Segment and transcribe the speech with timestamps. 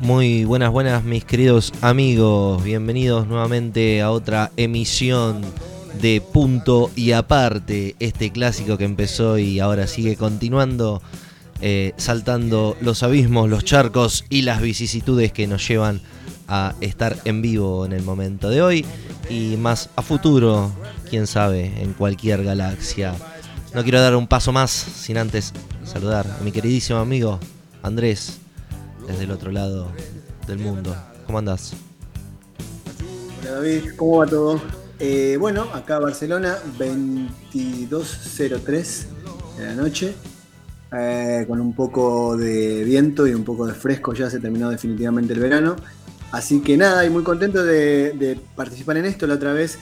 [0.00, 5.40] Muy buenas, buenas mis queridos amigos, bienvenidos nuevamente a otra emisión
[6.00, 11.02] de Punto y Aparte, este clásico que empezó y ahora sigue continuando,
[11.60, 16.00] eh, saltando los abismos, los charcos y las vicisitudes que nos llevan
[16.46, 18.86] a estar en vivo en el momento de hoy
[19.28, 20.70] y más a futuro,
[21.10, 23.14] quién sabe, en cualquier galaxia.
[23.74, 25.52] No quiero dar un paso más sin antes
[25.84, 27.38] saludar a mi queridísimo amigo
[27.82, 28.38] Andrés,
[29.06, 29.92] desde el otro lado
[30.46, 30.96] del mundo.
[31.26, 31.74] ¿Cómo andás?
[33.40, 34.60] Hola David, ¿cómo va todo?
[34.98, 39.04] Eh, bueno, acá Barcelona, 22.03
[39.58, 40.14] de la noche,
[40.92, 45.34] eh, con un poco de viento y un poco de fresco, ya se terminó definitivamente
[45.34, 45.76] el verano.
[46.32, 49.26] Así que nada, y muy contento de, de participar en esto.
[49.26, 49.78] La otra vez,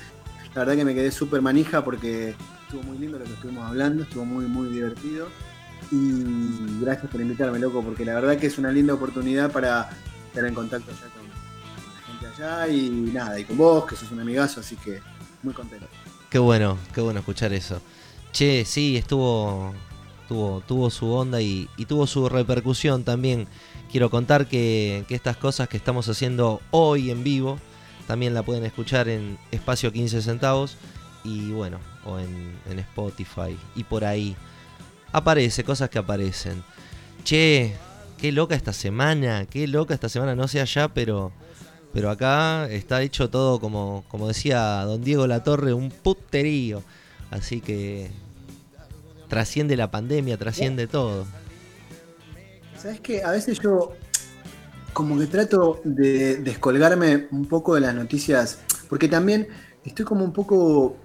[0.54, 2.34] la verdad que me quedé súper manija porque
[2.74, 5.28] estuvo muy lindo lo que estuvimos hablando, estuvo muy, muy divertido.
[5.92, 6.24] Y
[6.80, 9.90] gracias por invitarme, loco, porque la verdad que es una linda oportunidad para
[10.26, 14.10] estar en contacto ya con, la gente allá y nada, y con vos, que sos
[14.10, 15.00] un amigazo, así que
[15.42, 15.86] muy contento.
[16.30, 17.80] Qué bueno, qué bueno escuchar eso.
[18.32, 19.72] Che, sí, estuvo,
[20.26, 23.46] tuvo, tuvo su onda y, tuvo su repercusión también.
[23.92, 27.58] Quiero contar que estas cosas que estamos haciendo hoy en vivo
[28.08, 30.76] también la pueden escuchar en Espacio 15 Centavos
[31.22, 34.36] y bueno, o en, Spotify y por ahí.
[35.12, 36.62] Aparece, cosas que aparecen.
[37.24, 37.74] Che,
[38.18, 41.32] qué loca esta semana, qué loca esta semana, no sé allá, pero,
[41.92, 46.82] pero acá está hecho todo como, como decía don Diego Latorre, un puterío.
[47.30, 48.10] Así que
[49.28, 51.26] trasciende la pandemia, trasciende todo.
[52.76, 53.22] ¿Sabes qué?
[53.22, 53.92] A veces yo
[54.92, 59.48] como que trato de descolgarme un poco de las noticias, porque también
[59.84, 60.96] estoy como un poco,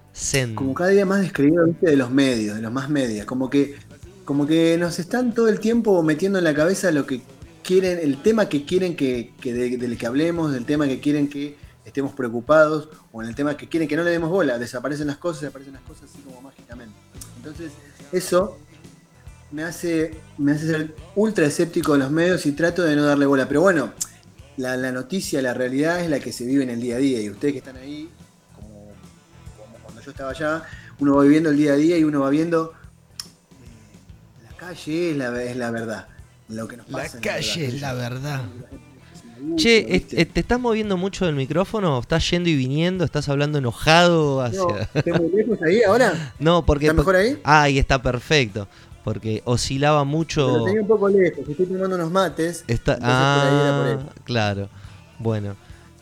[0.55, 1.51] Como cada día más ¿viste?
[1.81, 3.75] de los medios, de los más medios, como que,
[4.25, 7.21] como que nos están todo el tiempo metiendo en la cabeza lo que
[7.63, 11.27] quieren, el tema que quieren que, que de- del que hablemos, del tema que quieren
[11.29, 11.55] que
[11.85, 15.17] estemos preocupados, o en el tema que quieren que no le demos bola, desaparecen las
[15.17, 16.93] cosas, desaparecen las cosas así como mágicamente.
[17.37, 17.71] Entonces,
[18.11, 18.57] eso
[19.51, 23.25] me hace, me hace ser ultra escéptico de los medios y trato de no darle
[23.25, 23.47] bola.
[23.47, 23.93] Pero bueno,
[24.57, 27.21] la, la noticia, la realidad es la que se vive en el día a día.
[27.21, 28.09] Y ustedes que están ahí,
[30.09, 30.63] yo estaba allá,
[30.99, 32.73] uno va viviendo el día a día y uno va viendo
[33.51, 36.07] eh, la calle es la, es la verdad.
[36.49, 38.41] Lo que nos La pasa calle es la verdad.
[39.55, 40.21] Che, ¿viste?
[40.21, 41.99] eh, ¿te estás moviendo mucho del micrófono?
[41.99, 43.05] ¿Estás yendo y viniendo?
[43.05, 44.41] ¿Estás hablando enojado?
[44.41, 44.59] Hacia...
[44.59, 46.33] No, ¿Estoy muy lejos ahí ahora?
[46.39, 46.87] No, porque...
[46.87, 47.39] ¿Está mejor ahí?
[47.43, 48.67] Ah, ahí está perfecto.
[49.03, 50.63] Porque oscilaba Pero mucho...
[50.65, 51.47] tenía un poco lejos.
[51.47, 52.65] Estoy tomando unos mates.
[52.67, 52.95] Está...
[52.95, 54.23] entonces por ahí era por Ah, eso.
[54.25, 54.69] claro.
[55.19, 55.55] Bueno.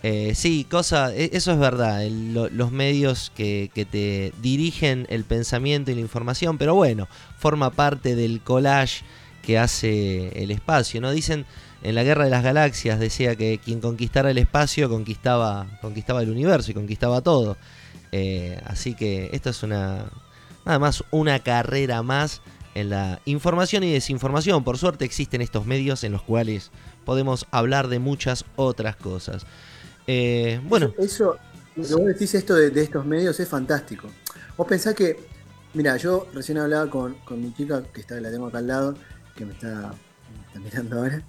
[0.10, 5.92] Eh, sí, cosa, e- eso es verdad, los medios que, que te dirigen el pensamiento
[5.92, 9.04] y la información, pero bueno, forma parte del collage
[9.42, 11.12] que hace el espacio, ¿no?
[11.12, 11.46] Dicen,
[11.84, 16.30] en la Guerra de las Galaxias decía que quien conquistara el espacio conquistaba, conquistaba el
[16.30, 17.58] universo y conquistaba todo.
[18.14, 20.06] Eh, así que esto es una,
[20.66, 22.42] nada más una carrera más
[22.76, 24.64] en la información y desinformación.
[24.64, 26.72] Por suerte existen estos medios en los cuales
[27.04, 29.46] podemos hablar de muchas otras cosas.
[30.08, 31.38] Eh, bueno, Eso,
[31.76, 34.08] lo que vos decís esto de, de estos medios es fantástico.
[34.56, 35.20] Vos pensás que,
[35.74, 38.96] mira, yo recién hablaba con, con mi chica, que está, la tengo acá al lado,
[39.36, 39.94] que me está,
[40.34, 41.22] me está mirando ahora,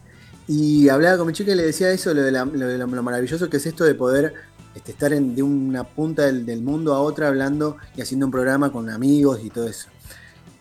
[0.47, 2.87] y hablaba con mi chica y le decía eso, lo de, la- lo, de lo-
[2.87, 4.33] lo maravilloso que es esto de poder
[4.75, 8.33] este, estar en, de una punta del, del mundo a otra hablando y haciendo un
[8.33, 9.89] programa con amigos y todo eso.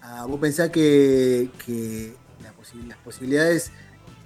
[0.02, 3.72] Ah, vos pensás que, que la posi- las posibilidades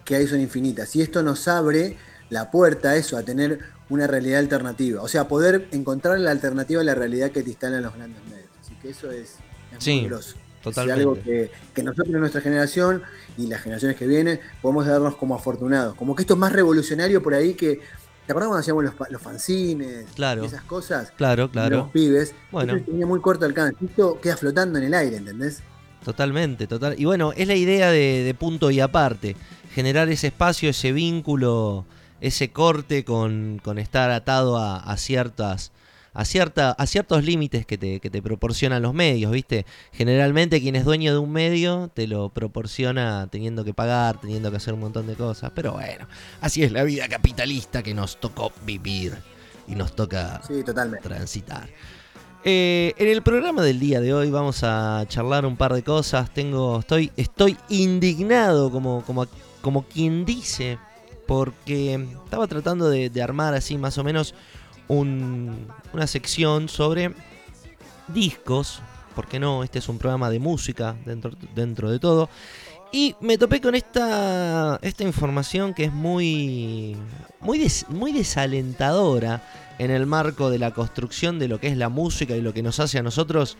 [0.06, 0.96] que hay son infinitas.
[0.96, 1.98] Y esto nos abre
[2.30, 3.60] la puerta a eso, a tener
[3.92, 5.02] una realidad alternativa.
[5.04, 8.50] O sea, poder encontrar la alternativa a la realidad que te instalan los grandes medios.
[8.60, 9.36] Así que eso es,
[9.78, 10.36] es Sí, muy grosso.
[10.64, 11.02] totalmente.
[11.02, 13.04] Es algo que, que nosotros en nuestra generación
[13.38, 15.96] y las generaciones que vienen podemos darnos como afortunados.
[15.96, 17.80] Como que esto es más revolucionario por ahí que.
[18.26, 20.06] ¿Te acuerdas cuando hacíamos los, los fanzines?
[20.16, 20.44] Claro.
[20.44, 21.12] Y esas cosas.
[21.18, 21.90] claro, Los claro.
[21.92, 22.34] pibes.
[22.52, 22.76] Bueno.
[22.76, 23.84] Esto tenía muy corto alcance.
[23.84, 25.62] Esto queda flotando en el aire, ¿entendés?
[26.06, 26.96] Totalmente, total.
[26.98, 29.36] Y bueno, es la idea de, de punto y aparte.
[29.74, 31.86] Generar ese espacio, ese vínculo,
[32.22, 35.72] ese corte con, con estar atado a, a ciertas
[36.14, 39.66] a, cierta, a ciertos límites que te, que te proporcionan los medios, ¿viste?
[39.94, 44.58] Generalmente quien es dueño de un medio te lo proporciona teniendo que pagar, teniendo que
[44.58, 45.52] hacer un montón de cosas.
[45.56, 46.08] Pero bueno,
[46.42, 49.16] así es la vida capitalista que nos tocó vivir
[49.70, 51.08] y nos toca Sí, totalmente.
[51.08, 51.70] transitar.
[52.44, 56.34] Eh, en el programa del día de hoy vamos a charlar un par de cosas.
[56.34, 59.28] Tengo, estoy, estoy indignado como, como,
[59.62, 60.78] como quien dice,
[61.32, 61.94] porque
[62.26, 64.36] estaba tratando de, armar así más o menos
[64.90, 67.14] un- una sección sobre
[68.10, 68.82] discos.
[69.16, 72.28] Porque no, este es un programa de música dentro, dentro de todo.
[72.92, 76.98] Y me topé con esta, esta información que es muy,
[77.40, 79.42] muy, muy desalentadora
[79.80, 82.62] en el marco de la construcción de lo que es la música y lo que
[82.62, 83.58] nos hace a nosotros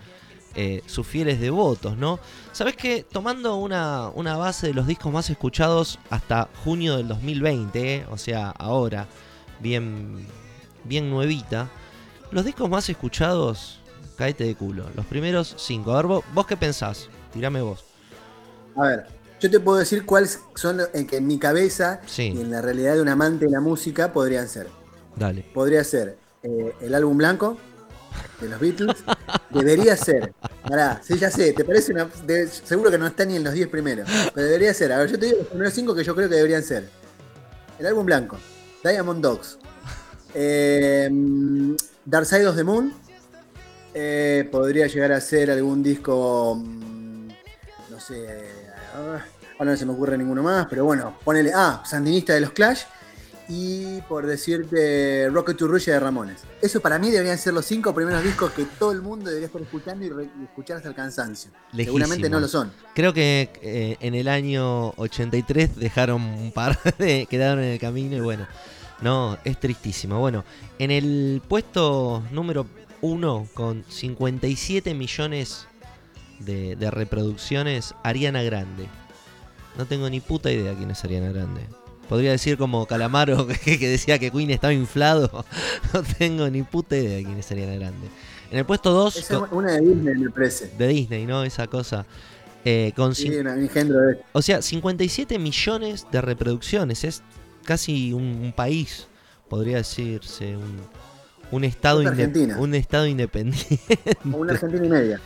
[0.56, 2.20] eh, sus fieles devotos, ¿no?
[2.52, 3.06] ¿Sabes qué?
[3.10, 8.06] Tomando una, una base de los discos más escuchados hasta junio del 2020, ¿eh?
[8.12, 9.08] o sea, ahora,
[9.60, 10.26] bien,
[10.84, 11.70] bien nuevita,
[12.32, 13.80] los discos más escuchados,
[14.18, 15.94] caete de culo, los primeros cinco.
[15.94, 17.84] A ver, vos, vos qué pensás, tirame vos.
[18.76, 19.08] A ver,
[19.40, 22.34] yo te puedo decir cuáles son en que en mi cabeza Sí.
[22.36, 24.68] y en la realidad de un amante de la música podrían ser.
[25.16, 25.44] Dale.
[25.54, 27.58] Podría ser eh, el álbum blanco
[28.40, 28.98] de los Beatles.
[29.50, 30.34] Debería ser.
[30.68, 32.08] Pará, sí, ya sé, te parece una.
[32.64, 34.10] seguro que no está ni en los 10 primeros.
[34.34, 34.92] Pero debería ser.
[34.94, 36.90] A ver, yo te digo los primeros 5 que yo creo que deberían ser.
[37.80, 38.38] El álbum blanco.
[38.84, 39.58] Diamond Dogs.
[40.34, 41.10] eh,
[42.06, 42.94] Dark Side of the Moon.
[43.94, 46.56] eh, podría llegar a ser algún disco.
[46.56, 47.28] mm,
[47.90, 48.28] No sé.
[48.96, 49.24] ah,
[49.60, 51.52] Ahora no se me ocurre ninguno más, pero bueno, ponele.
[51.54, 52.82] Ah, Sandinista de los Clash.
[53.54, 56.44] Y por decirte Rocket to Russia de Ramones.
[56.62, 59.62] Eso para mí deberían ser los cinco primeros discos que todo el mundo debería estar
[59.62, 61.52] escuchando y, re- y escuchar hasta el cansancio.
[61.74, 61.98] Lejísimo.
[61.98, 62.72] Seguramente no lo son.
[62.96, 67.28] Creo que eh, en el año 83 dejaron un par de.
[67.30, 68.48] quedaron en el camino y bueno.
[69.02, 70.20] No, es tristísimo.
[70.20, 70.46] Bueno,
[70.80, 72.68] en el puesto número
[73.02, 75.68] 1 con 57 millones
[76.40, 78.88] de, de reproducciones, Ariana Grande.
[79.78, 81.62] No tengo ni puta idea quién es Ariana Grande.
[82.12, 85.46] Podría decir como Calamaro que, que decía que Queen estaba inflado.
[85.94, 88.08] No tengo ni puta idea de quién es Ariana Grande.
[88.52, 90.70] En el puesto 2 Esa es una de Disney, me parece.
[90.78, 91.46] de Disney, ¿no?
[91.46, 92.06] Esa cosa.
[92.66, 94.20] Eh, con Sí, una- de.
[94.34, 97.06] o sea, 57 millones de reproducciones.
[97.06, 97.24] Es
[97.64, 99.08] casi un, un país,
[99.48, 100.58] podría decirse.
[100.58, 100.82] Un,
[101.50, 102.58] un estado, Es inde- Argentina.
[102.60, 103.88] un estado independiente.
[104.26, 105.22] Una Argentina y media.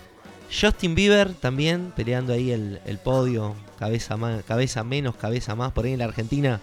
[0.60, 3.56] Justin Bieber también peleando ahí el, el podio.
[3.80, 4.18] Cabeza,
[4.48, 5.72] cabeza menos, cabeza más.
[5.74, 6.62] Por ahí en la Argentina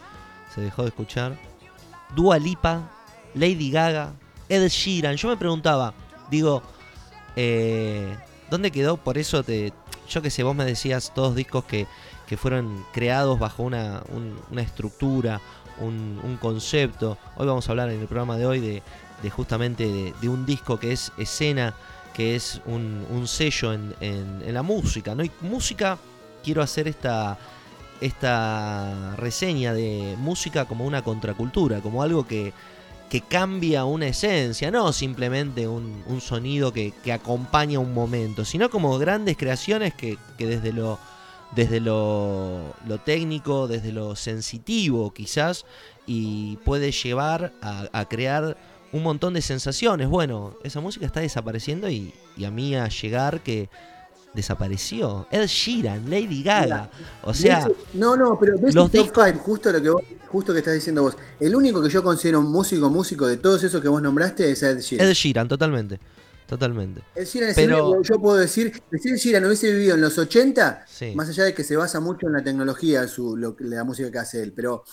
[0.54, 1.36] se dejó de escuchar.
[2.14, 2.90] Dua Lipa,
[3.34, 4.12] Lady Gaga,
[4.48, 5.16] Ed Sheeran.
[5.16, 5.92] Yo me preguntaba,
[6.30, 6.62] digo,
[7.36, 8.16] eh,
[8.50, 8.96] ¿dónde quedó?
[8.96, 9.72] Por eso te.
[10.08, 11.86] Yo que sé, vos me decías todos discos que,
[12.26, 15.40] que fueron creados bajo una, un- una estructura,
[15.78, 17.16] un, un concepto.
[17.36, 18.82] Hoy vamos a hablar en el programa de hoy de,
[19.22, 21.74] de justamente de un disco que es escena,
[22.12, 25.14] que es un, sello en, la música.
[25.14, 25.24] ¿no?
[25.24, 25.98] Y música,
[26.42, 27.38] quiero hacer esta,
[28.00, 32.52] esta reseña de música como una contracultura, como algo que,
[33.08, 39.36] que cambia una esencia, no simplemente un, sonido que, acompaña un momento, sino como grandes
[39.36, 40.98] creaciones que, que desde lo
[41.54, 45.66] desde lo, técnico, desde lo sensitivo quizás,
[46.06, 48.56] y puede llevar a crear
[48.92, 50.08] un montón de sensaciones.
[50.08, 53.68] Bueno, esa música está desapareciendo y, y a mí a llegar que
[54.34, 55.26] desapareció.
[55.30, 56.90] Ed Sheeran, Lady Gaga.
[57.22, 60.60] O sea, no, no, pero ese los top five, justo lo que vos, justo que
[60.60, 63.88] estás diciendo vos, el único que yo considero un músico músico de todos esos que
[63.88, 65.08] vos nombraste es Ed Sheeran.
[65.08, 66.00] Ed Sheeran, totalmente.
[66.46, 67.02] Totalmente.
[67.14, 70.16] Ed Sheeran es pero- el yo puedo decir, si Ed Sheeran hubiese vivido en los
[70.18, 71.12] 80, Sí.
[71.14, 74.18] más allá de que se basa mucho en la tecnología, su, lo- la música que
[74.18, 74.84] hace él, pero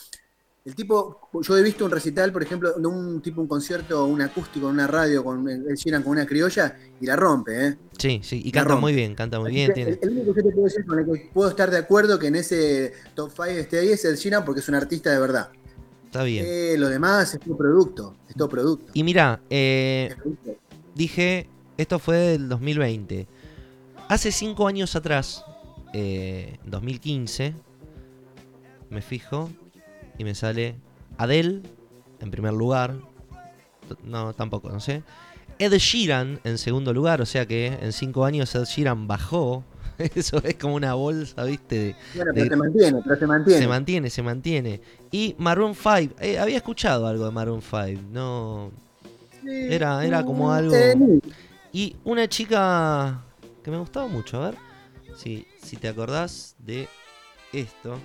[0.66, 4.22] el tipo, yo he visto un recital, por ejemplo, de un tipo, un concierto, un
[4.22, 7.78] acústico en una radio con Ed Sheeran con una criolla y la rompe, ¿eh?
[7.98, 8.42] Sí, sí.
[8.44, 8.82] Y La canta rompe.
[8.82, 9.74] muy bien, canta muy bien.
[9.74, 9.92] Tiene...
[9.92, 12.28] el, el único que te puedo decir con el que puedo estar de acuerdo que
[12.28, 15.50] en ese top 5 esté ahí es Ed Sheeran porque es un artista de verdad.
[16.06, 16.46] Está bien.
[16.48, 18.92] Eh, lo demás es todo producto, es todo producto.
[18.94, 20.14] Y mira, eh,
[20.96, 21.48] dije,
[21.78, 23.28] esto fue del 2020.
[24.10, 25.44] Hace cinco años atrás,
[25.94, 27.54] eh, 2015,
[28.90, 29.50] me fijo
[30.20, 30.76] y me sale
[31.18, 31.64] Adele
[32.20, 32.94] en primer lugar.
[34.04, 35.02] No, tampoco, no sé.
[35.58, 39.64] Ed Sheeran en segundo lugar, o sea que en cinco años Ed Sheeran bajó.
[39.98, 41.76] Eso es como una bolsa, ¿viste?
[41.80, 43.60] de- Bueno, de- pero se mantiene, pero se mantiene.
[43.62, 44.82] Se mantiene, se mantiene.
[45.12, 48.72] Y Maroon 5, eh, había escuchado algo de Maroon 5, no...
[49.46, 51.20] Era- era como mm, algo- eh,
[51.74, 53.22] Y una chica
[53.64, 54.58] que me gustaba mucho, a ver
[55.18, 56.88] si, si te acordás de
[57.52, 57.98] esto.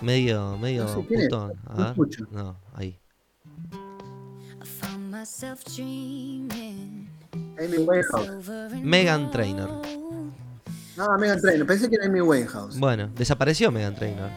[0.00, 1.52] Medio, medio No sé es, putón.
[1.66, 2.28] A no ver.
[2.30, 2.98] No, ahí.
[7.58, 8.48] Amy Winehouse.
[8.82, 9.68] Megan Trainor.
[9.70, 9.88] over.
[10.98, 11.66] Ah, Megan Trainor.
[11.66, 12.78] Pensé que era Amy Winehouse.
[12.78, 14.30] Bueno, desapareció Megan Trainor.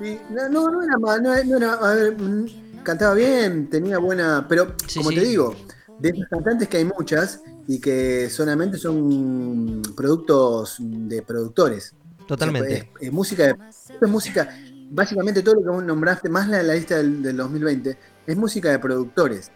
[0.00, 2.46] Sí, no, no, no era mal, no, no era, a ver, mm,
[2.82, 5.16] cantaba bien, tenía buena, pero Sí, como sí.
[5.16, 5.54] te digo,
[5.98, 11.94] de esas cantantes que hay muchas y que solamente son productos de productores.
[12.30, 12.90] Totalmente.
[13.00, 14.56] Es, es música de, esto es música,
[14.88, 18.78] básicamente todo lo que vos nombraste, más la, lista del, del 2020, es música de
[18.78, 19.50] productores.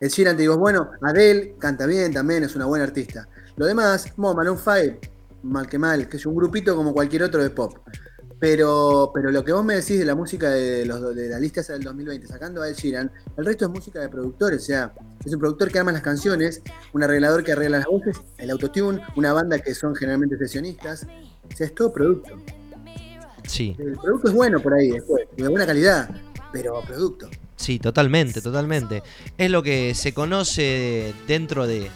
[0.00, 3.28] El Sheeran te digo, bueno, Adele canta bien también, es una buena artista.
[3.54, 4.98] Lo demás, bueno, Maroon 5,
[5.44, 7.78] mal que mal, que es un grupito como cualquier otro de pop.
[8.40, 11.62] Pero, pero lo que vos me decís de la música de, los, de la lista
[11.62, 14.92] del 2020, sacando a Ed Sheeran, el resto es música de productores, o sea,
[15.24, 16.60] es un productor que arma las canciones,
[16.92, 21.06] un arreglador que arregla las voces, el autotune, una banda que son generalmente sesionistas,
[21.52, 22.30] o sea, es todo producto.
[23.44, 26.08] Sí, El producto es bueno por ahí después, de buena calidad,
[26.52, 27.28] pero producto.
[27.56, 29.02] sí, totalmente, totalmente.
[29.36, 31.90] Es lo que se conoce dentro de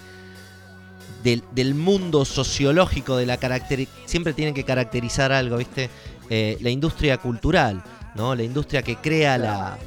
[1.23, 5.89] del, del mundo sociológico de la caracteri siempre tienen que caracterizar algo, ¿viste?
[6.29, 7.83] Eh, la industria cultural,
[8.15, 8.35] ¿no?
[8.35, 9.79] La industria que crea la,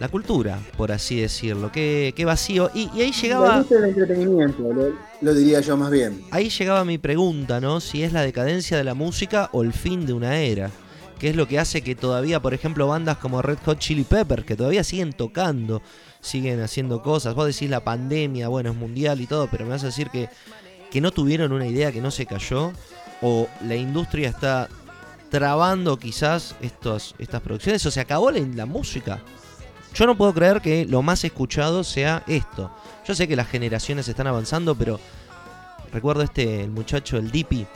[0.00, 1.70] la cultura, por así decirlo.
[1.70, 2.70] Qué, qué vacío.
[2.74, 3.52] Y, y ahí La llegaba.
[3.52, 6.22] industria del entretenimiento, lo, lo diría yo más bien.
[6.30, 7.80] Ahí llegaba mi pregunta, ¿no?
[7.80, 10.70] Si es la decadencia de la música o el fin de una era.
[11.18, 14.44] ¿Qué es lo que hace que todavía, por ejemplo, bandas como Red Hot Chili Peppers,
[14.46, 15.82] que todavía siguen tocando,
[16.22, 17.34] siguen haciendo cosas?
[17.34, 20.30] Vos decís la pandemia, bueno, es mundial y todo, pero me vas a decir que,
[20.90, 22.72] que no tuvieron una idea que no se cayó,
[23.20, 24.70] o la industria está
[25.28, 29.20] trabando quizás estos, estas producciones, o se acabó la, la música.
[29.94, 32.70] Yo no puedo creer que lo más escuchado sea esto.
[33.06, 35.00] Yo sé que las generaciones están avanzando, pero
[35.92, 37.66] recuerdo este, el muchacho, el Dipi,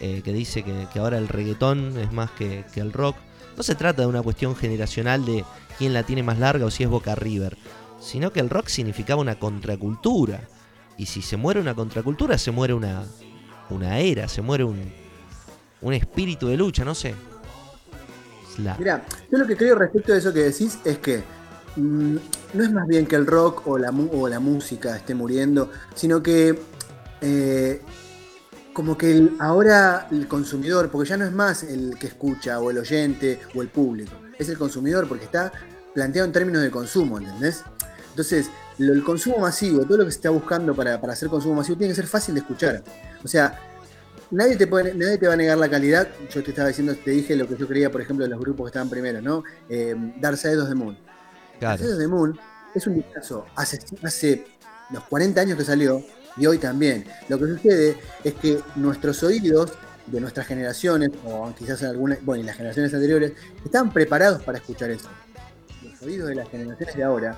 [0.00, 3.16] eh, que dice que, ahora el reggaetón es más que, que el rock.
[3.56, 5.44] No se trata de una cuestión generacional de
[5.78, 7.56] quién la tiene más larga o si es Boca River,
[8.00, 10.40] sino que el rock significaba una contracultura.
[10.98, 13.04] Y si se muere una contracultura, se muere una,
[13.70, 14.92] una era, se muere un,
[15.82, 17.14] un espíritu de lucha, no sé.
[18.58, 21.22] La- Mira, yo lo que creo respecto de eso que decís es que
[21.76, 26.22] no es más bien que el rock o la, o la música esté muriendo, sino
[26.22, 26.58] que
[27.20, 27.82] eh,
[28.72, 32.78] como que ahora el consumidor, porque ya no es más el que escucha o el
[32.78, 35.50] oyente o el público, es el consumidor porque está
[35.94, 37.64] planteado en términos de consumo, ¿entendés?
[38.10, 41.92] Entonces, el consumo masivo, todo lo que se está buscando para, hacer consumo masivo, tiene
[41.92, 42.82] que ser fácil de escuchar.
[43.24, 43.58] O sea,
[44.30, 46.08] nadie te, puede, nadie te va a negar la calidad.
[46.30, 48.66] Yo te estaba diciendo, te dije lo que yo creía, por ejemplo, de los grupos
[48.66, 49.42] que estaban primero, ¿no?
[49.68, 50.98] Eh, Dark Side of Moon.
[51.58, 51.84] Claro.
[51.84, 52.38] Of the Moon
[52.74, 53.46] es un discazo.
[53.56, 54.46] Hace, hace
[54.90, 56.02] los 40 años que salió
[56.36, 57.06] y hoy también.
[57.28, 59.72] Lo que sucede es que nuestros oídos
[60.06, 63.32] de nuestras generaciones, o quizás algunas, bueno, y las generaciones anteriores,
[63.64, 65.08] están preparados para escuchar eso.
[65.82, 67.36] Los oídos de las generaciones de ahora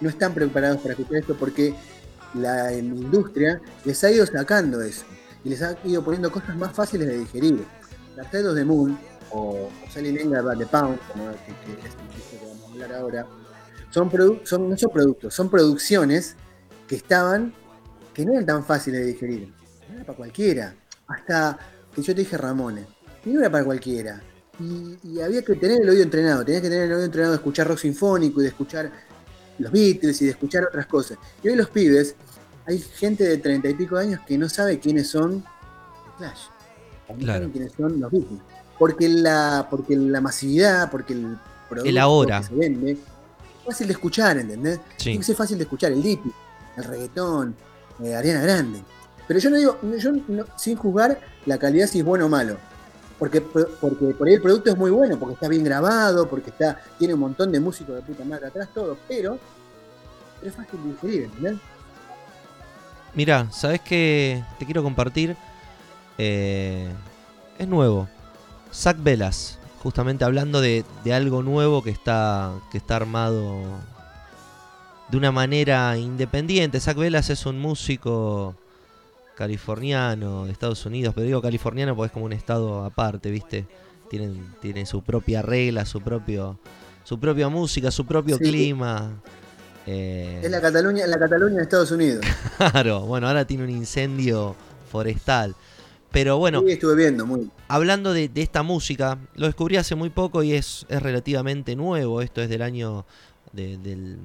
[0.00, 1.74] no están preparados para escuchar esto porque
[2.34, 5.04] la industria les ha ido sacando eso
[5.44, 7.64] y les ha ido poniendo cosas más fáciles de digerir.
[8.30, 8.98] Side of the Moon
[9.30, 13.26] o, o Anger by the Pound, como que, que que vamos a hablar ahora,
[13.96, 16.36] son, produ- son no son productos, son producciones
[16.86, 17.54] que estaban,
[18.12, 19.54] que no eran tan fáciles de digerir.
[19.88, 20.74] No era para cualquiera.
[21.08, 21.58] Hasta
[21.94, 22.84] que yo te dije Ramones,
[23.24, 24.22] no era para cualquiera.
[24.60, 27.36] Y, y había que tener el oído entrenado, tenías que tener el oído entrenado de
[27.38, 28.92] escuchar rock sinfónico y de escuchar
[29.58, 31.16] los Beatles y de escuchar otras cosas.
[31.42, 32.16] Y hoy los pibes,
[32.66, 35.42] hay gente de treinta y pico de años que no sabe quiénes son
[36.18, 36.40] Clash.
[37.08, 37.32] No Claro.
[37.38, 38.40] saben quiénes son los Beatles.
[38.78, 41.38] Porque la, porque la masividad, porque el
[41.70, 42.40] producto El ahora.
[42.40, 42.98] que se vende,
[43.66, 44.78] fácil de escuchar, ¿entendés?
[44.96, 45.04] Sí.
[45.04, 46.32] Tiene que ser fácil de escuchar, el Dipi,
[46.76, 47.54] el reggaetón,
[48.02, 48.82] eh, Ariana Grande.
[49.28, 52.56] Pero yo no digo, yo no- sin juzgar la calidad si es bueno o malo.
[53.18, 56.80] Porque, porque por ahí el producto es muy bueno, porque está bien grabado, porque está,
[56.98, 59.38] tiene un montón de músicos de puta madre atrás, todo, pero,
[60.38, 61.54] pero es fácil de digerir, ¿entendés?
[63.14, 64.44] Mira, ¿sabes qué?
[64.58, 65.34] Te quiero compartir.
[66.18, 66.88] Eh,
[67.58, 68.06] es nuevo.
[68.72, 69.58] Zach Velas.
[69.86, 73.54] Justamente hablando de, de algo nuevo que está, que está armado
[75.08, 76.80] de una manera independiente.
[76.80, 78.56] Zach Velas es un músico
[79.36, 83.64] californiano de Estados Unidos, pero digo californiano porque es como un estado aparte, ¿viste?
[84.10, 86.58] Tienen, tienen su propia regla, su propio
[87.04, 88.42] su propia música, su propio Sí.
[88.42, 89.12] clima.
[89.86, 92.26] Eh, Es la Cataluña, la Cataluña de Estados Unidos.
[92.58, 94.56] Claro, bueno, ahora tiene un incendio
[94.90, 95.54] forestal.
[96.16, 97.50] Pero bueno, Sí, estuve viendo, muy.
[97.68, 102.22] hablando de, de esta música, lo descubrí hace muy poco y es, es relativamente nuevo.
[102.22, 103.04] Esto es del año
[103.52, 104.16] de- del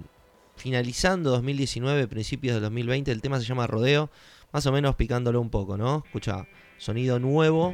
[0.56, 3.12] finalizando 2019, principios del 2020.
[3.12, 4.10] El tema se llama Rodeo,
[4.54, 6.04] más o menos picándolo un poco, ¿no?
[6.06, 7.74] Escucha, sonido nuevo.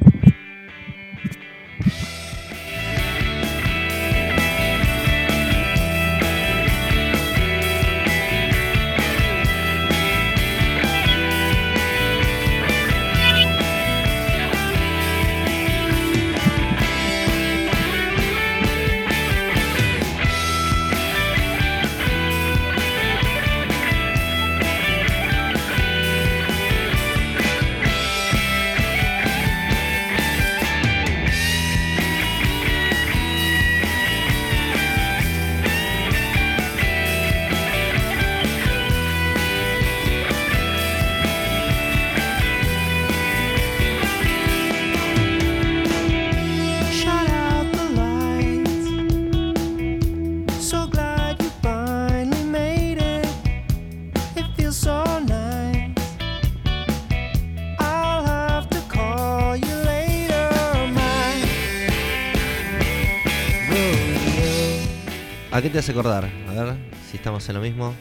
[65.78, 66.24] Te hace acordar?
[66.24, 66.76] A ver
[67.08, 67.94] si estamos en lo mismo.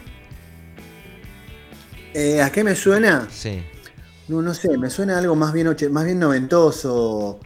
[2.12, 3.28] Eh, ¿A qué me suena?
[3.30, 3.62] Sí.
[4.28, 7.40] No, no sé, me suena algo más bien, más bien noventoso.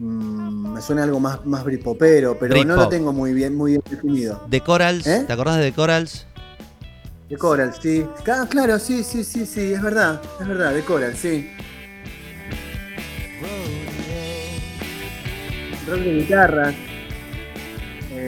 [0.00, 3.82] mm, me suena algo más, más bripopero, pero no lo tengo muy bien, muy bien
[3.88, 4.44] definido.
[4.50, 5.22] The Corals, ¿Eh?
[5.24, 6.26] ¿te acordás de The Corals?
[7.28, 8.04] De Coral, sí.
[8.28, 11.48] Ah, claro, sí, sí, sí, sí, es verdad, es verdad, de Coral, sí.
[15.86, 16.74] Rock de guitarra.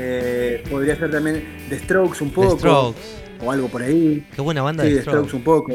[0.00, 2.58] Eh, podría ser también The Strokes un The poco.
[2.58, 3.00] Strokes.
[3.44, 4.24] O algo por ahí.
[4.34, 5.36] Qué buena banda Sí, de The Strokes Strokes.
[5.36, 5.72] un poco.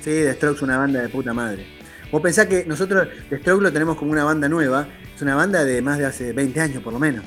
[0.00, 1.66] Sí, The Strokes una banda de puta madre.
[2.10, 4.86] Vos pensás que nosotros The Strokes lo tenemos como una banda nueva.
[5.14, 7.24] Es una banda de más de hace 20 años por lo menos.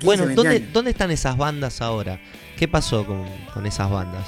[0.00, 0.72] 15, Bueno, 20 ¿dónde, años.
[0.72, 2.20] ¿dónde están esas bandas ahora?
[2.58, 4.26] ¿Qué pasó con, con esas bandas?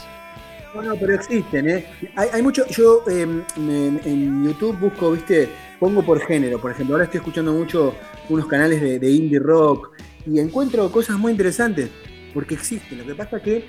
[0.74, 1.86] No, no, pero existen, ¿eh?
[2.14, 2.66] Hay, hay mucho.
[2.68, 3.22] Yo eh,
[3.56, 5.48] en, en YouTube busco, viste,
[5.80, 6.60] pongo por género.
[6.60, 7.94] Por ejemplo, ahora estoy escuchando mucho
[8.28, 9.90] unos canales de, de indie rock
[10.26, 11.90] y encuentro cosas muy interesantes
[12.34, 12.98] porque existen.
[12.98, 13.66] Lo que pasa que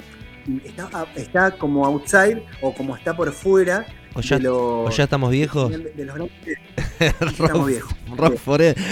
[0.65, 3.85] está, está como outside o como está por fuera
[4.15, 5.71] ¿O ya, de, los, o ya estamos viejos?
[5.71, 6.57] de los grandes.
[6.99, 7.93] estamos viejos.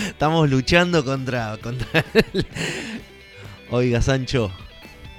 [0.06, 1.58] Estamos luchando contra.
[1.62, 2.46] contra el-
[3.70, 4.52] Oiga, Sancho.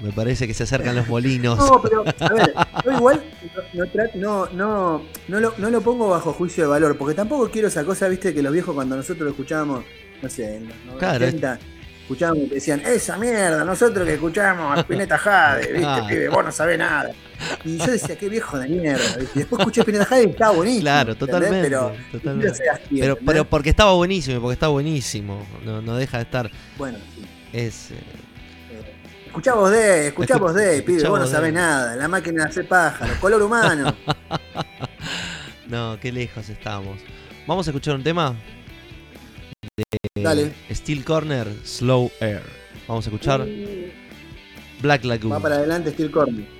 [0.01, 1.59] Me parece que se acercan los molinos.
[1.69, 2.53] No, pero, a ver,
[2.85, 3.23] yo igual
[4.15, 7.83] no, no, no, lo, no lo pongo bajo juicio de valor, porque tampoco quiero esa
[7.83, 9.83] cosa, viste, que los viejos cuando nosotros lo escuchábamos,
[10.21, 11.25] no sé, en los Claro.
[12.09, 16.05] 90, escuchábamos decían, esa mierda, nosotros que escuchábamos a Spinetta Jade, viste, Ah.
[16.07, 17.11] pibe, vos no sabés nada.
[17.63, 19.03] Y yo decía, qué viejo de mierda.
[19.35, 20.81] Y después escuché Spinetta Jade y estaba buenísimo.
[20.81, 22.59] Claro, totalmente, Pero, totalmente.
[22.89, 25.45] Pero, pero porque estaba buenísimo, porque está buenísimo.
[25.63, 26.51] No, no deja de estar.
[26.77, 27.25] Bueno, sí.
[27.53, 27.91] Es.
[27.91, 27.95] eh,
[29.27, 31.59] Escuchá vos de, escuchá Escu- vos de, pibe, escuchá vos no sabés de.
[31.59, 33.95] nada, la máquina de hacer pájaros, color humano.
[35.67, 36.99] no, qué lejos estamos.
[37.45, 38.35] Vamos a escuchar un tema.
[40.29, 40.53] Dale.
[40.71, 42.43] Steel Corner, Slow Air.
[42.87, 43.47] Vamos a escuchar
[44.81, 45.33] Black Lagoon.
[45.33, 46.58] Va para adelante Steel Corner.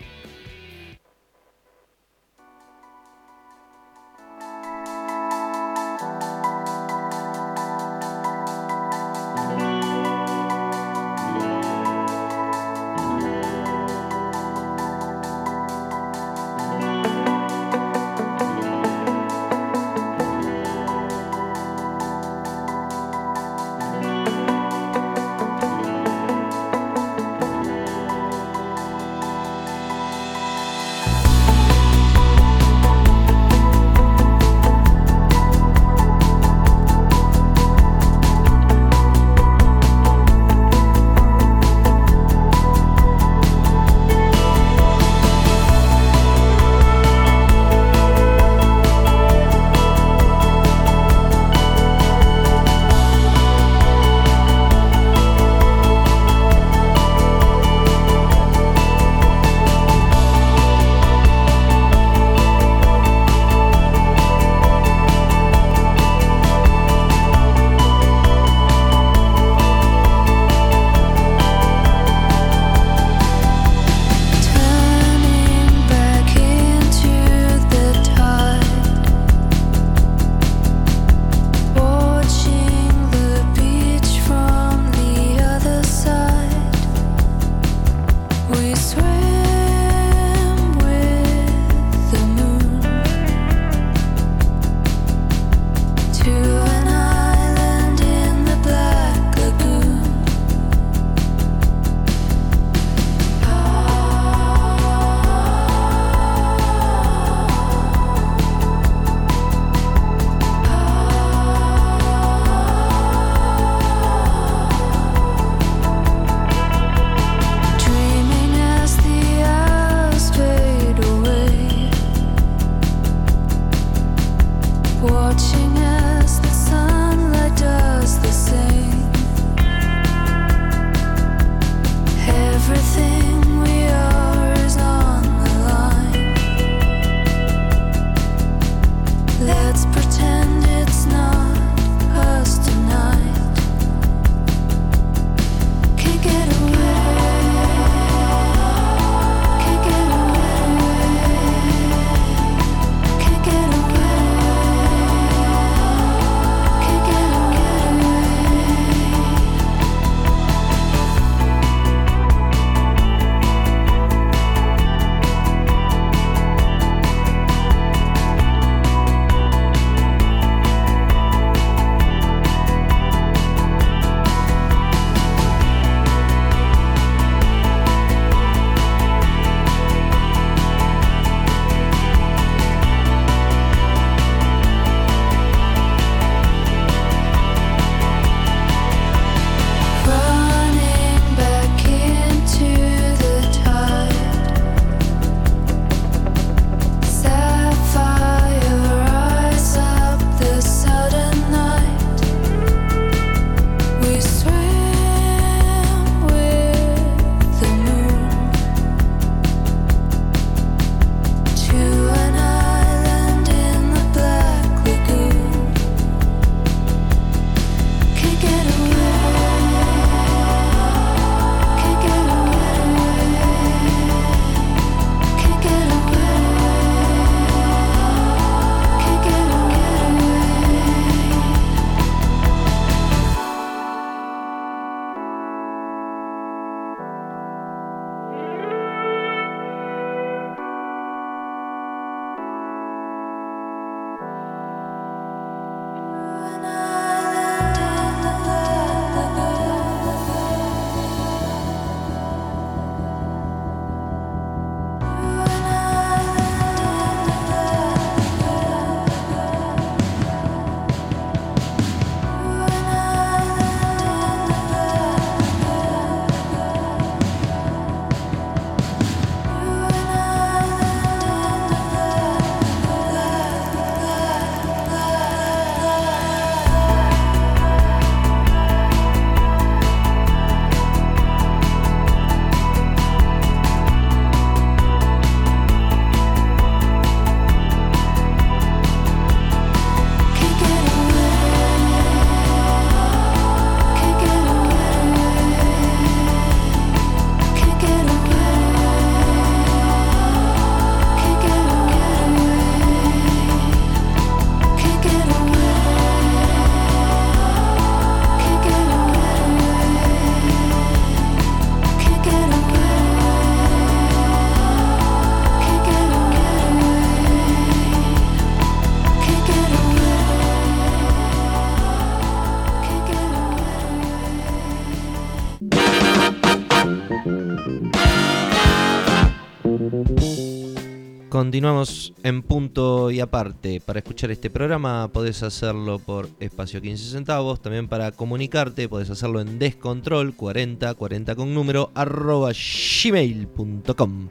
[331.50, 333.82] Continuamos en punto y aparte.
[333.84, 337.60] Para escuchar este programa podés hacerlo por espacio 15 centavos.
[337.60, 344.30] También para comunicarte podés hacerlo en descontrol 40 40 con número arroba gmail.com.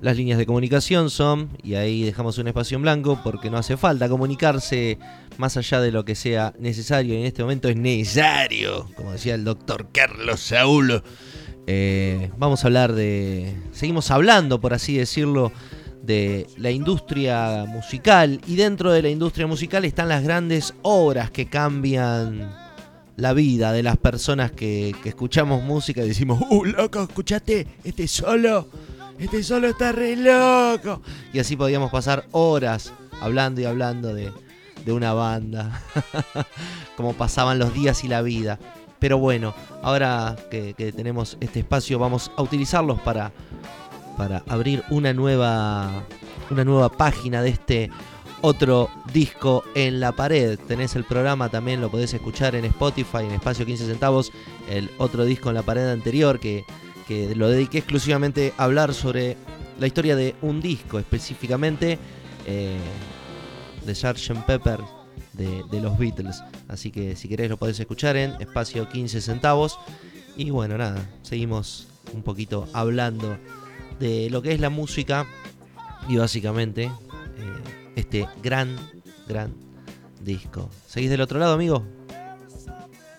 [0.00, 3.76] Las líneas de comunicación son, y ahí dejamos un espacio en blanco porque no hace
[3.76, 4.96] falta comunicarse
[5.38, 7.14] más allá de lo que sea necesario.
[7.14, 11.02] Y en este momento es necesario, como decía el doctor Carlos Saúl.
[11.66, 13.56] Eh, vamos a hablar de.
[13.72, 15.50] Seguimos hablando, por así decirlo,
[16.08, 18.40] de la industria musical.
[18.46, 22.50] Y dentro de la industria musical están las grandes obras que cambian
[23.16, 28.08] la vida de las personas que, que escuchamos música y decimos, ¡Uh, loco, escuchaste este
[28.08, 28.68] solo!
[29.18, 31.02] Este solo está re loco.
[31.34, 34.32] Y así podíamos pasar horas hablando y hablando de,
[34.86, 35.82] de una banda.
[36.96, 38.58] Como pasaban los días y la vida.
[38.98, 43.30] Pero bueno, ahora que, que tenemos este espacio, vamos a utilizarlos para,
[44.18, 46.02] para abrir una nueva,
[46.50, 47.90] una nueva página de este
[48.40, 50.58] otro disco en la pared.
[50.58, 54.32] Tenés el programa, también lo podés escuchar en Spotify, en espacio 15 centavos.
[54.68, 56.64] El otro disco en la pared anterior que,
[57.06, 59.36] que lo dediqué exclusivamente a hablar sobre
[59.78, 61.98] la historia de un disco, específicamente
[62.44, 62.76] eh,
[63.86, 64.44] de Sgt.
[64.46, 64.80] Pepper
[65.32, 66.42] de, de los Beatles.
[66.66, 69.78] Así que si querés lo podés escuchar en espacio 15 centavos.
[70.36, 73.38] Y bueno, nada, seguimos un poquito hablando
[73.98, 75.26] de lo que es la música
[76.08, 76.90] y básicamente eh,
[77.96, 78.76] este gran,
[79.28, 79.52] gran
[80.22, 80.70] disco.
[80.86, 81.84] ¿Seguís del otro lado, amigo?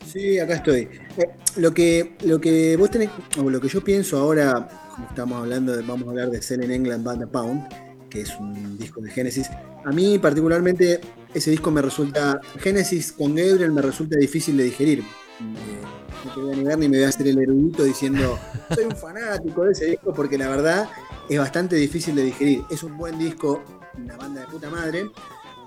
[0.05, 0.89] Sí, acá estoy.
[1.17, 4.67] Eh, lo que lo que vos tenés, o lo que yo pienso ahora,
[5.07, 7.67] estamos hablando, de, vamos a hablar de Cell in England Band a Pound,
[8.09, 9.49] que es un disco de Genesis.
[9.85, 10.99] A mí particularmente
[11.33, 14.99] ese disco me resulta, Genesis con Gabriel me resulta difícil de digerir.
[14.99, 15.78] Eh,
[16.25, 18.37] no te voy a negar ni me voy a hacer el erudito diciendo
[18.73, 20.89] soy un fanático de ese disco porque la verdad
[21.29, 22.63] es bastante difícil de digerir.
[22.69, 23.63] Es un buen disco,
[23.97, 25.09] una banda de puta madre,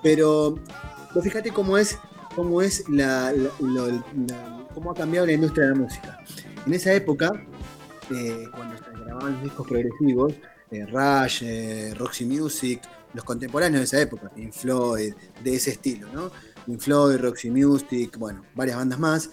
[0.03, 0.57] pero
[1.23, 1.99] fíjate cómo es
[2.35, 3.33] cómo es la-
[4.75, 6.19] cómo ha cambiado la industria de la música.
[6.67, 7.31] En esa época,
[8.11, 10.33] eh, cuando se grababan los discos progresivos,
[10.71, 12.81] eh, Rush, eh, Roxy Music,
[13.13, 15.13] los contemporáneos de esa época, Pink Floyd,
[15.45, 16.31] de ese estilo, ¿no?
[16.65, 19.31] Pink Floyd, Roxy Music, bueno, varias bandas más,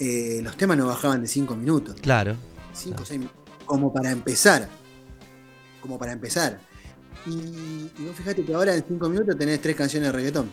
[0.00, 1.96] eh, los temas no bajaban de 5 minutos.
[2.00, 2.36] Claro.
[2.72, 3.20] 5 o 6
[3.66, 4.68] como para empezar.
[5.80, 6.58] Como para empezar.
[7.26, 10.50] Y, y vos fíjate que ahora en 5 minutos tenés tres canciones de reggaetón.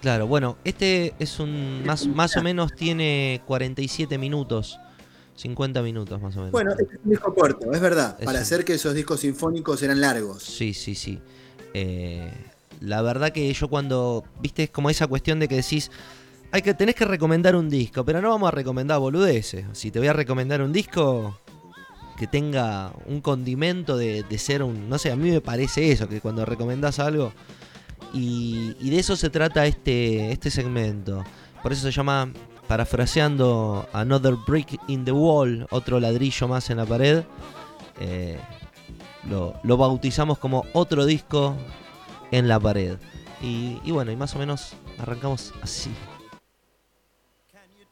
[0.00, 4.78] Claro, bueno, este es un más, más o menos tiene 47 minutos,
[5.34, 6.52] 50 minutos más o menos.
[6.52, 8.16] Bueno, es un disco corto, es verdad.
[8.18, 10.42] Es para un- hacer que esos discos sinfónicos eran largos.
[10.44, 11.20] Sí, sí, sí.
[11.74, 12.32] Eh,
[12.80, 15.90] la verdad que yo cuando, viste, es como esa cuestión de que decís,
[16.50, 19.66] hay que, tenés que recomendar un disco, pero no vamos a recomendar boludeces.
[19.72, 21.38] Si te voy a recomendar un disco
[22.18, 26.20] que tenga un condimento de, ser un, no sé, a mí me parece eso, que
[26.20, 27.32] cuando recomendás algo,
[28.12, 31.22] y, de eso se trata este, este segmento.
[31.62, 32.32] Por eso se llama,
[32.66, 37.24] parafraseando, Another Brick in the Wall, otro ladrillo más en la pared.
[38.00, 38.38] Eh,
[39.28, 41.54] lo, bautizamos como otro disco
[42.30, 42.96] en la pared.
[43.42, 45.90] Y bueno, y más o menos arrancamos así.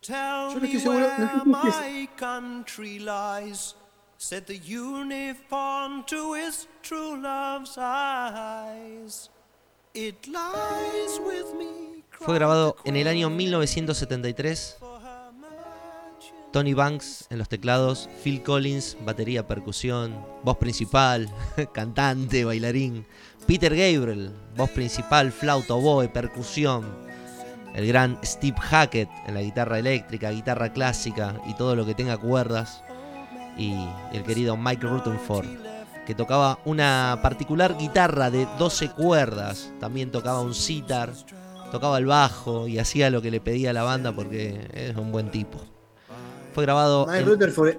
[0.06, 1.30] Tell Yo no me estoy seguro, no sé where
[1.62, 3.74] si es- my country lies.
[4.18, 9.30] Said the uniform to his true love's eyes.
[9.92, 12.02] It lies with me.
[12.10, 14.78] Fue grabado en el año 1973.
[16.52, 21.28] Tony Banks en los teclados, Phil Collins, batería, percusión, voz principal,
[21.74, 23.04] cantante, bailarín.
[23.46, 27.05] Peter Gabriel, voz principal, flauta, oboe, percusión.
[27.76, 32.16] El gran Steve Hackett en la guitarra eléctrica, guitarra clásica y todo lo que tenga
[32.16, 32.82] cuerdas.
[33.58, 33.74] Y
[34.12, 35.46] el querido Mike Rutherford,
[36.06, 39.72] que tocaba una particular guitarra de 12 cuerdas.
[39.78, 41.10] También tocaba un sitar,
[41.70, 45.12] tocaba el bajo y hacía lo que le pedía a la banda porque es un
[45.12, 45.58] buen tipo.
[46.54, 47.06] Fue grabado.
[47.06, 47.74] Mike en- Rutherford,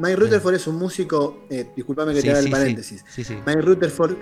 [0.00, 2.50] Mike Rutherford es un músico, eh, disculpame que Sí, te haga el sí.
[2.50, 3.04] paréntesis.
[3.14, 3.22] Sí.
[3.46, 4.16] Mike Rutherford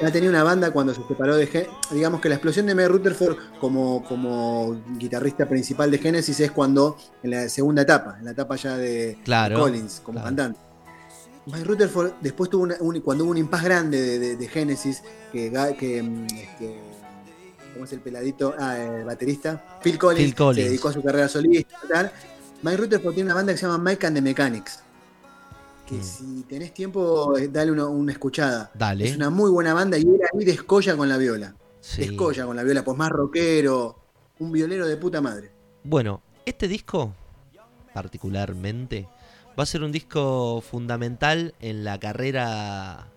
[0.00, 2.88] ya tenía una banda cuando se separó de Gen- digamos que la explosión de Mike
[2.88, 8.32] Rutherford como, como guitarrista principal de Genesis es cuando en la segunda etapa, en la
[8.32, 10.26] etapa ya de Claro, Collins como claro.
[10.26, 10.60] cantante.
[11.46, 15.02] Mike Rutherford después tuvo una- un- cuando hubo un impas grande de, de- de Genesis
[15.32, 16.78] que, mm, este,
[17.72, 18.54] ¿cómo es el peladito?
[18.58, 19.78] Ah, el baterista.
[19.82, 20.62] Phil Collins, Phil Collins.
[20.64, 22.12] se dedicó a su carrera solista y tal.
[22.62, 24.80] Mike Rutherford tiene una banda que se llama Mike and the Mechanics.
[25.86, 26.02] Que Mm.
[26.02, 28.70] si tenés tiempo, eh, dale una, una escuchada.
[28.74, 29.08] Dale.
[29.08, 31.54] Es una muy buena banda y era ahí descolla con la viola.
[31.80, 32.02] Sí.
[32.06, 33.98] Descolla con la viola, pues más rockero.
[34.38, 35.50] Un violero de puta madre.
[35.84, 37.12] Bueno, este disco,
[37.92, 39.08] particularmente,
[39.58, 43.08] va a ser un disco fundamental en la carrera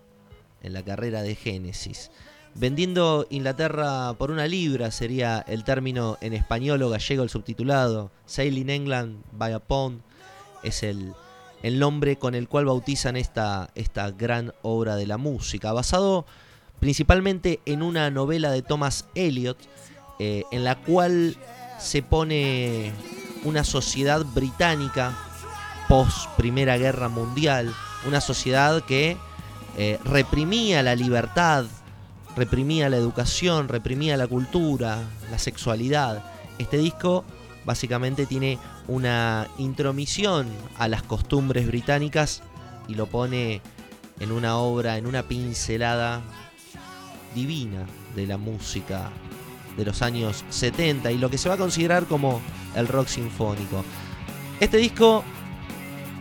[0.61, 2.09] en la carrera de Genesis.
[2.55, 8.09] Vendiendo Inglaterra por una libra sería el término en español o gallego el subtitulado.
[8.25, 10.01] Sailing England by a pound
[10.63, 11.13] es el,
[11.65, 16.27] el nombre con el cual bautizan esta, esta gran obra de la música, basado
[16.79, 19.57] principalmente en una novela de Thomas Eliot,
[20.19, 21.35] eh, en la cual
[21.79, 22.91] se pone
[23.45, 25.17] una sociedad británica
[25.89, 27.73] post Primera Guerra Mundial,
[28.07, 29.17] una sociedad que
[29.75, 31.65] eh, reprimía la libertad,
[32.35, 34.99] reprimía la educación, reprimía la cultura,
[35.31, 36.23] la sexualidad.
[36.59, 37.25] Este disco
[37.65, 42.41] básicamente tiene una intromisión a las costumbres británicas
[42.87, 43.61] y lo pone
[44.19, 46.21] en una obra, en una pincelada
[47.33, 49.09] divina de la música
[49.77, 52.41] de los años 70 y lo que se va a considerar como
[52.75, 53.83] el rock sinfónico.
[54.59, 55.23] Este disco,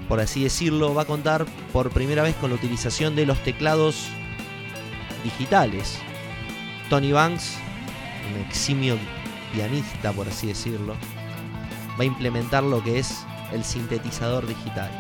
[0.08, 4.08] por así decirlo, va a contar por primera vez con la utilización de los teclados
[5.22, 5.98] digitales.
[6.90, 7.56] Tony Banks,
[8.34, 8.96] un eximio
[9.52, 10.96] pianista, por así decirlo,
[11.98, 14.90] va a implementar lo que es el sintetizador digital.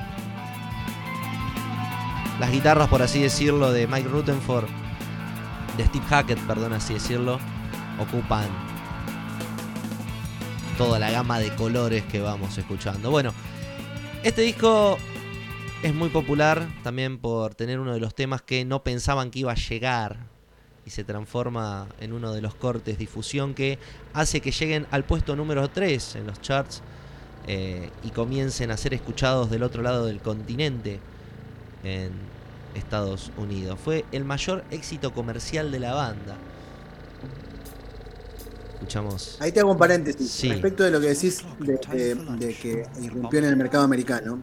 [2.40, 4.66] Las guitarras, por así decirlo, de Mike Rutherford,
[5.76, 7.38] de Steve Hackett, perdón, así decirlo,
[7.98, 8.48] ocupan
[10.76, 13.10] toda la gama de colores que vamos escuchando.
[13.10, 13.32] Bueno,
[14.24, 14.98] este disco
[15.82, 19.52] es muy popular también por tener uno de los temas que no pensaban que iba
[19.52, 20.33] a llegar
[20.86, 23.78] y se transforma en uno de los cortes difusión que
[24.12, 26.82] hace que lleguen al puesto número 3 en los charts
[27.46, 31.00] eh, y comiencen a ser escuchados del otro lado del continente
[31.84, 32.10] en
[32.74, 33.78] Estados Unidos.
[33.82, 36.36] Fue el mayor éxito comercial de la banda.
[38.74, 39.36] Escuchamos.
[39.40, 40.30] Ahí te hago un paréntesis.
[40.30, 40.48] Sí.
[40.50, 42.14] Respecto de lo que decís de, de-
[42.46, 44.42] de que irrumpió en el mercado americano.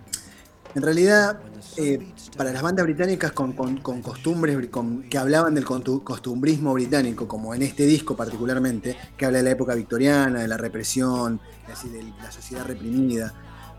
[0.74, 1.40] En realidad,
[1.78, 7.28] eh, para las bandas británicas con, con- con costumbres con- que hablaban del costumbrismo británico,
[7.28, 11.40] como en este disco particularmente, que habla de la época victoriana, de la represión,
[11.72, 13.34] así, de la sociedad reprimida,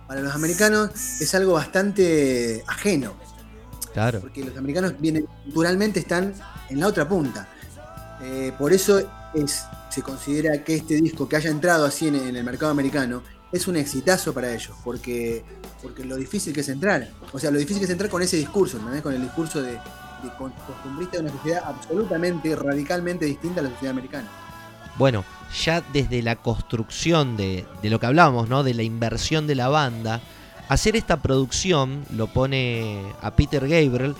[0.07, 3.14] para los americanos es algo bastante ajeno,
[3.94, 4.20] Claro.
[4.20, 6.35] porque los americanos vienen, culturalmente están
[6.68, 7.48] en la otra punta.
[8.22, 8.98] Eh, por eso
[9.35, 13.22] es, se considera que este disco que haya entrado así en, en el mercado americano
[13.52, 15.44] es un exitazo para ellos, porque,
[15.82, 17.08] porque lo difícil que es entrar.
[17.32, 19.02] O sea, lo difícil que es entrar con ese discurso, ¿entendés?
[19.02, 19.78] Con el discurso de,
[20.38, 24.28] costumbrista de una sociedad absolutamente, radicalmente distinta a la sociedad americana.
[24.96, 25.24] Bueno,
[25.62, 28.62] ya desde la construcción de, de lo que hablábamos, ¿no?
[28.62, 30.20] De la inversión de la banda,
[30.68, 34.14] hacer esta producción lo pone a Peter Gabriel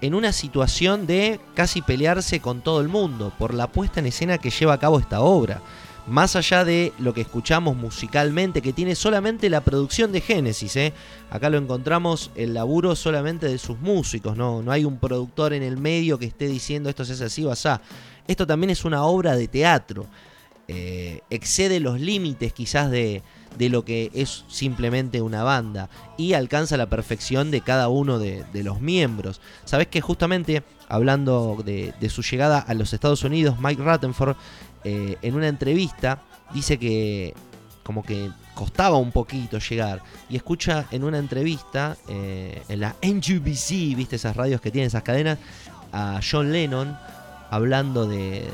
[0.00, 4.36] en una situación de casi pelearse con todo el mundo por la puesta en escena
[4.36, 5.62] que lleva a cabo esta obra.
[6.06, 10.92] Más allá de lo que escuchamos musicalmente, que tiene solamente la producción de Génesis, ¿eh?
[11.30, 14.62] acá lo encontramos el laburo solamente de sus músicos, ¿no?
[14.62, 17.50] no hay un productor en el medio que esté diciendo esto se hace así o
[17.50, 17.80] asá.
[18.28, 20.06] Esto también es una obra de teatro.
[20.66, 23.22] Eh, excede los límites quizás de,
[23.58, 28.80] lo que es simplemente una banda y alcanza la perfección de cada uno de, los
[28.80, 29.40] miembros.
[29.64, 34.36] Sabes que justamente hablando de, su llegada a los Estados Unidos, Mike Rutherford
[34.84, 37.34] eh, en una entrevista dice que
[37.82, 43.96] como que costaba un poquito llegar y escucha en una entrevista eh, en la NUBC,
[43.96, 45.38] viste esas radios que tienen esas cadenas,
[45.92, 46.96] a John Lennon
[47.50, 48.48] hablando de,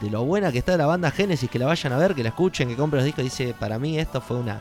[0.00, 2.30] de lo buena que está la banda Genesis, que la vayan a ver, que la
[2.30, 3.24] escuchen, que compren los discos.
[3.24, 4.60] Dice, para mí esto fue una,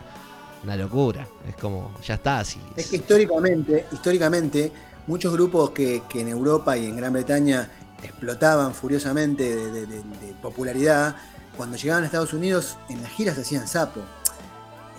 [0.64, 1.28] una locura.
[1.48, 2.60] Es como, ya está, así.
[2.76, 4.72] Es que históricamente, históricamente,
[5.08, 7.70] muchos grupos que, que en Europa y en Gran Bretaña
[8.04, 11.16] explotaban furiosamente de, de- de- de popularidad,
[11.56, 14.02] cuando llegaban a Estados Unidos, en las giras hacían sapo.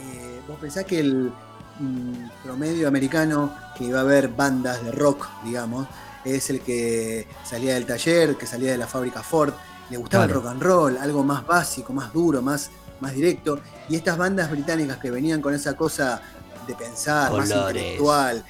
[0.00, 1.30] Eh, Vos pensás que el
[1.78, 5.86] mm, promedio americano que iba a ver bandas de rock, digamos,
[6.24, 9.52] es el que salía del taller, que salía de la fábrica Ford,
[9.90, 10.40] le gustaba Claro.
[10.40, 13.60] el rock and roll, algo más básico, más duro, más, más directo.
[13.88, 16.20] Y estas bandas británicas que venían con esa cosa
[16.66, 18.44] de pensar, más intelectual,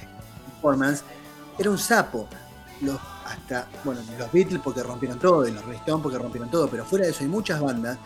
[0.45, 1.03] performance,
[1.57, 2.27] era un sapo.
[2.81, 2.97] Los,
[3.29, 6.83] hasta, bueno, los Beatles porque rompieron todo, y los Rolling Stones porque rompieron todo, pero
[6.85, 7.97] fuera de eso hay muchas bandas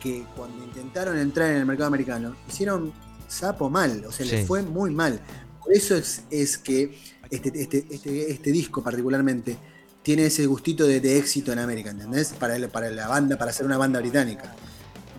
[0.00, 2.92] que cuando intentaron entrar en el mercado americano hicieron
[3.28, 4.32] sapo mal, o sea, Sí.
[4.32, 5.20] les fue muy mal.
[5.62, 6.98] Por eso es, es que
[7.30, 9.56] este, este, este, este disco particularmente
[10.02, 12.34] tiene ese gustito de, de éxito en América, ¿entendés?
[12.38, 14.52] Para, el- para la banda, para ser una banda británica.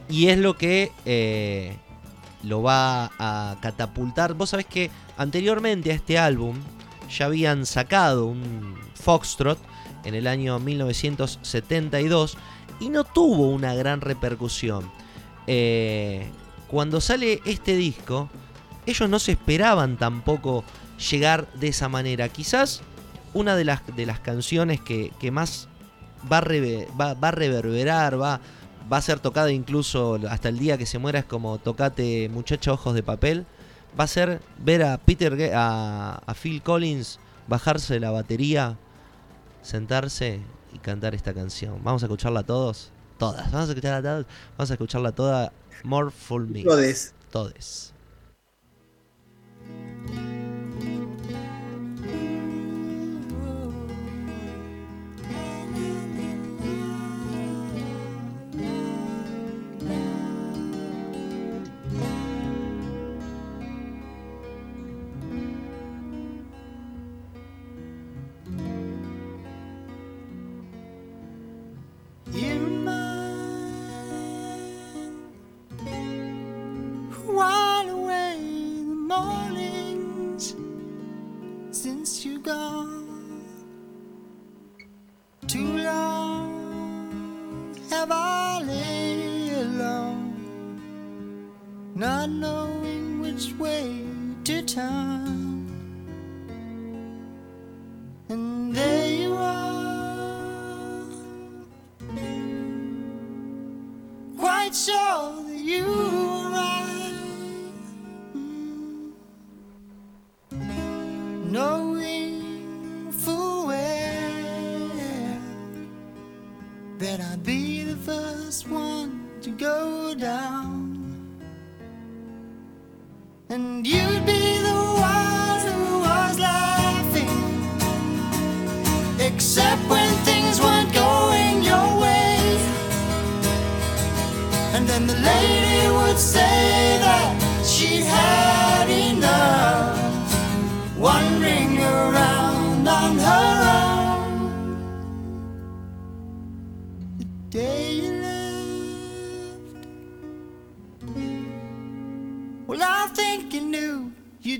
[0.09, 1.77] Y es lo que eh,
[2.43, 4.33] lo va a catapultar.
[4.33, 6.57] Vos sabés que anteriormente a este álbum
[7.09, 9.59] ya habían sacado un Foxtrot
[10.05, 12.37] en el año 1972
[12.79, 14.89] y no tuvo una gran repercusión.
[15.47, 16.29] Eh,
[16.67, 18.29] cuando sale este disco,
[18.85, 20.63] ellos no se esperaban tampoco
[21.09, 22.29] llegar de esa manera.
[22.29, 22.81] Quizás
[23.33, 25.67] una de las, de las canciones que, que más
[26.31, 28.39] va a, va, reverberar, va,
[28.91, 32.73] va a ser tocada incluso hasta el día que se muera, es como tocate muchacho
[32.73, 33.45] ojos de papel,
[33.99, 38.77] va a ser ver a Peter, a, a Phil Collins bajarse la batería,
[39.63, 41.83] sentarse y cantar esta canción.
[41.83, 44.25] Vamos a escucharla todos, todas, vamos a escucharla todas,
[44.57, 47.13] vamos a escucharla toda, More Full Me, Todes.
[47.31, 47.93] todes.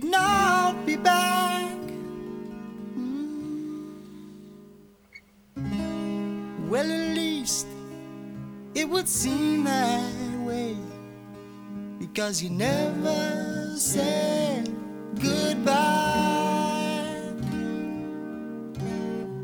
[0.04, 1.72] You'd not be back
[2.94, 3.90] hmm.
[6.70, 7.68] Well, at least
[8.76, 10.76] it would seem that way
[12.00, 14.68] because you never said
[15.20, 15.72] goodbye.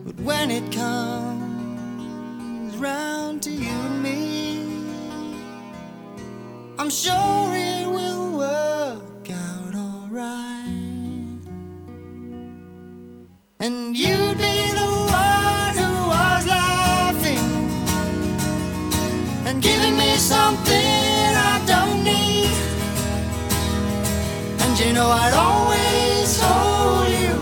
[0.06, 4.66] But when it comes round to you and me,
[6.80, 7.79] I'm sure it
[25.00, 27.34] know I'd always hold you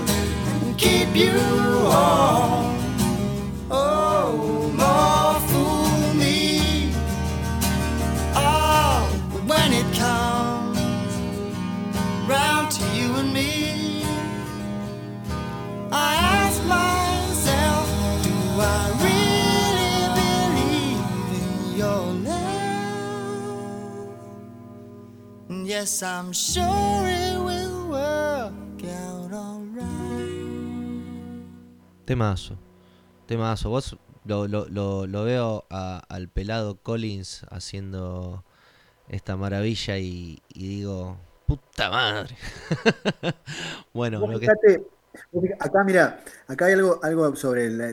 [0.62, 1.34] and keep you
[1.90, 2.47] warm.
[25.78, 29.86] Yes, I'm sure it will work out alright.
[32.06, 32.58] Temazo.
[33.28, 33.70] Temazo.
[33.70, 38.44] Vos lo, lo, lo, lo veo a- al pelado Collins haciendo
[39.08, 42.36] esta maravilla y, y digo, puta madre.
[43.94, 44.48] bueno, lo que,
[45.60, 47.92] acá mira, acá hay algo, algo sobre la,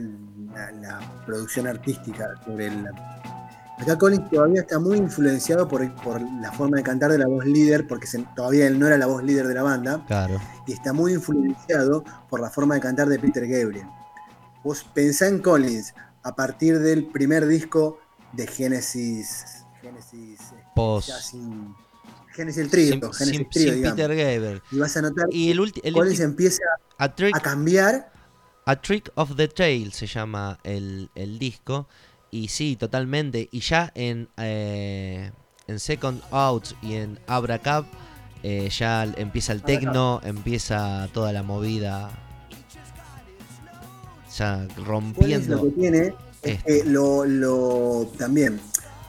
[0.55, 2.87] la- la producción artística, sobre el,
[3.79, 7.45] acá Collins todavía está muy influenciado por, por la forma de cantar de la voz
[7.45, 10.41] líder, porque se- todavía él no era la voz líder de la banda, claro.
[10.67, 13.87] y está muy influenciado por la forma de cantar de Peter Gabriel.
[14.63, 17.99] Vos pensá en Collins a partir del primer disco
[18.33, 21.11] de Genesis, Genesis, eh, Post.
[21.11, 21.75] sin-
[22.33, 23.83] Genesis el trío, Sin, Genesis sin- trío, sin.
[23.83, 24.63] Peter Gabriel.
[24.73, 26.63] Y vas a notar Y el, ulti- el Collins empieza
[26.99, 28.11] a, trick, a cambiar
[28.67, 31.87] A Trick of the Tail se llama el, el disco.
[32.35, 33.49] Y sí, totalmente.
[33.53, 35.31] Y ya en, eh,
[35.69, 37.85] en Second Out y en Abracab
[38.43, 42.11] eh, ya empieza el techno, empieza toda la movida.
[44.37, 45.59] Ya rompiendo.
[45.59, 48.59] lo que tiene es que lo, lo- también.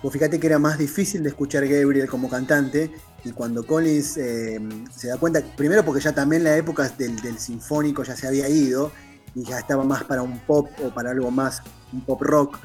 [0.04, 2.92] Vos fíjate que era más difícil de escuchar Gabriel como cantante.
[3.24, 4.60] Y cuando Collins eh,
[4.96, 8.48] se da cuenta, primero porque ya también la época del, del sinfónico ya se había
[8.48, 8.92] ido
[9.34, 12.60] y ya estaba más para un pop o para algo más, un pop rock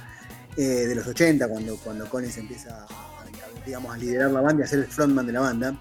[0.56, 4.64] eh, de los 80, cuando, cuando Collins empieza a, digamos, a liderar la banda y
[4.64, 5.74] a ser el frontman de la banda.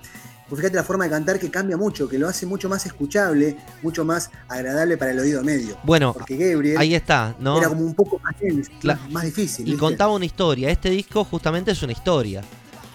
[0.48, 3.56] Pues fíjate la forma de cantar que cambia mucho, que lo hace mucho más escuchable,
[3.84, 5.78] mucho más agradable para el oído medio.
[5.84, 7.60] Bueno, Porque Gabriel ahí está, ¿no?
[7.60, 9.68] era como un poco más, difícil.
[9.68, 9.80] Y ¿viste?
[9.80, 10.72] contaba una historia.
[10.72, 12.42] Este disco justamente es una historia.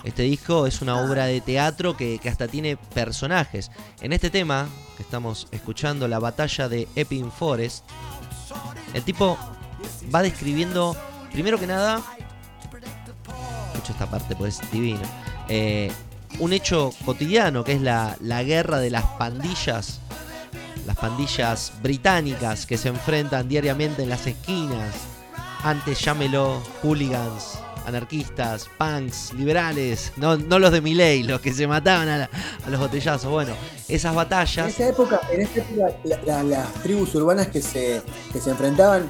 [0.02, 1.04] Este disco es una Ah.
[1.06, 3.70] obra de teatro que, que hasta tiene personajes.
[4.00, 4.66] En este tema
[4.96, 7.84] que estamos escuchando, la batalla de Epping Forest,
[8.94, 9.38] el tipo
[10.12, 10.96] va describiendo,
[11.34, 12.00] primero que nada,
[13.72, 15.00] escucho esta parte pues es divino,
[15.48, 15.90] eh,
[16.38, 20.00] un hecho cotidiano que es la, la guerra de las pandillas,
[20.86, 24.94] las pandillas británicas que se enfrentan diariamente en las esquinas.
[25.62, 32.08] Antes llámelo hooligans, anarquistas, punks, liberales, no, no los de Miley, los que se mataban
[32.08, 32.28] a,
[32.68, 33.30] los botellazos.
[33.30, 33.54] Bueno,
[33.88, 38.02] esas En batallas, esa época, en esa época la- la- las tribus urbanas que se,
[38.32, 39.08] que se enfrentaban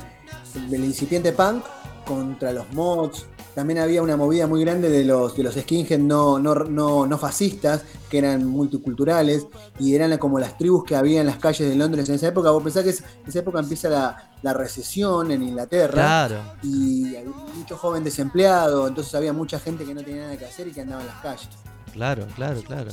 [0.69, 1.65] del incipiente punk
[2.05, 3.27] contra los mods.
[3.55, 7.19] También había una movida muy grande de los, de los skinhead no, no, no, no
[7.19, 9.47] fascistas, que eran multiculturales,
[9.79, 12.51] y eran como las tribus que había en las calles de Londres en esa época.
[12.51, 17.15] Vos pensás que es- en esa época empieza la, la recesión en Inglaterra, claro, y
[17.15, 20.73] había mucho joven desempleado, entonces había mucha gente que no tenía nada que hacer y
[20.73, 21.49] que andaba en las calles.
[21.93, 22.91] claro, claro, claro.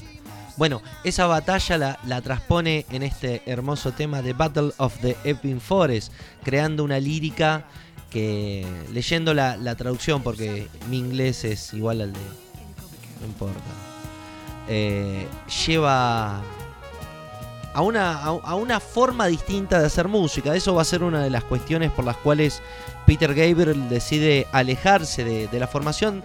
[0.57, 5.59] Bueno, esa batalla la, la transpone en este hermoso tema de Battle of the Epping
[5.61, 6.11] Forest,
[6.43, 7.65] creando una lírica
[8.11, 12.19] que, leyendo la, la traducción, porque mi inglés es igual al de...
[13.21, 13.59] No importa.
[14.67, 15.27] eh,
[15.65, 16.41] lleva
[17.73, 20.55] a una, a, una forma distinta de hacer música.
[20.55, 22.61] Eso va a ser una de las cuestiones por las cuales
[23.05, 26.21] Peter Gabriel decide alejarse de, de la formación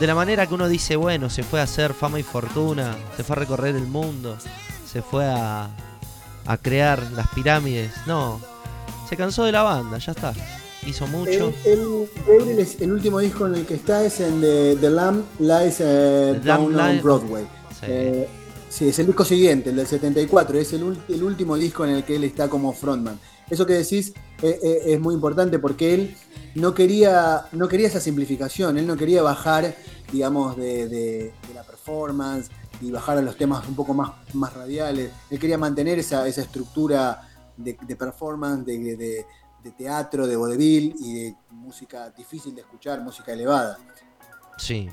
[0.00, 3.24] de la manera que uno dice, bueno, se fue a hacer fama y fortuna, se
[3.24, 4.36] fue a recorrer el mundo,
[4.90, 5.68] se fue a,
[6.46, 7.92] a crear las pirámides.
[8.06, 8.40] No,
[9.08, 10.34] se cansó de la banda, ya está.
[10.86, 11.52] Hizo mucho.
[11.64, 16.38] El, el, último disco en el que está es en The, The Lamb Lies eh,
[16.40, 17.44] The Lamb Down on Lies- Broadway.
[17.80, 17.86] Sí.
[17.88, 18.28] Eh,
[18.68, 22.04] sí, es el disco siguiente, el del 74, es el, el último disco en el
[22.04, 23.18] que él está como frontman.
[23.50, 24.12] Eso que decís
[24.42, 26.16] eh, eh, es muy importante porque él
[26.54, 29.74] no quería, no quería esa simplificación, él no quería bajar,
[30.12, 32.48] digamos, de, de- de la performance
[32.80, 35.10] y bajar a los temas un poco más, más radiales.
[35.30, 39.26] Él quería mantener esa, esa estructura de, de performance, de, de-
[39.66, 43.78] de- teatro, de vodevil y de música difícil de escuchar, música elevada.
[44.58, 44.88] Sí.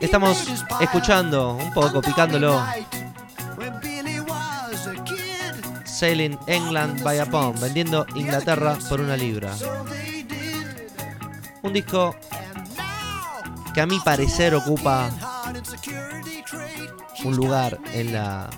[0.00, 0.46] Estamos
[0.80, 2.62] escuchando un poco, picándolo.
[5.84, 9.52] Selling England by a Pound, vendiendo Inglaterra por una libra.
[11.62, 12.14] Un disco
[13.74, 15.10] que a mi parecer ocupa
[17.24, 18.48] un lugar en la,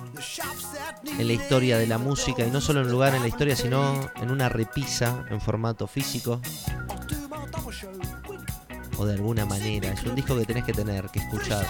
[1.17, 4.09] en la historia de la música y no solo un lugar en la historia, sino
[4.15, 6.41] en una repisa en formato físico
[8.97, 9.91] o de alguna manera.
[9.91, 11.65] Es un disco que tenés que tener, que escuchar.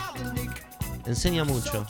[1.05, 1.85] Enseña mucho.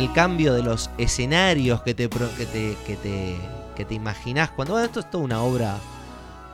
[0.00, 3.36] El cambio de los escenarios que te, que te, que te,
[3.76, 4.48] que te imaginás.
[4.48, 5.76] Cuando bueno, esto es toda una obra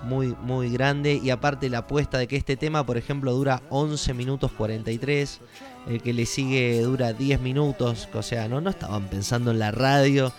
[0.03, 1.21] muy, muy grande.
[1.23, 5.41] Y aparte la apuesta de que este tema, por ejemplo, dura 11 minutos 43.
[5.87, 8.09] El que le sigue dura 10 minutos.
[8.13, 10.33] O sea, no, no estaban pensando en la radio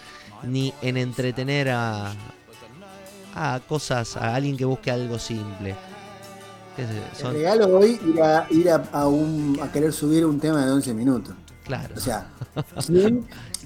[0.43, 2.11] ni en entretener a,
[3.35, 5.77] a cosas, a alguien que busque algo simple.
[6.75, 7.03] ¿Qué sé yo?
[7.09, 10.65] El Son, regalo hoy ir a, ir a, a un, a querer subir un tema
[10.65, 11.33] de 11 minutos.
[11.67, 11.93] Claro.
[11.95, 12.27] O sea.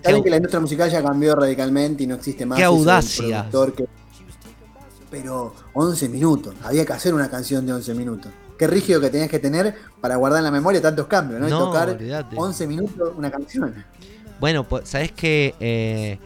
[0.03, 2.57] Saben que la industria musical ya cambió radicalmente y no existe más.
[2.57, 3.47] Qué audacia.
[3.75, 3.87] que-
[5.09, 6.55] Pero 11 minutos.
[6.63, 8.31] Había que hacer una canción de 11 minutos.
[8.57, 11.47] Qué rígido que tenías que tener para guardar en la memoria tantos cambios, ¿no?
[11.47, 12.35] y tocar olvídate.
[12.37, 13.73] 11 minutos una canción.
[14.39, 16.19] Bueno, pues sabes que eh,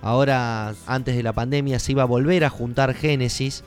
[0.00, 3.64] ahora, antes de la pandemia, se iba a volver a juntar Génesis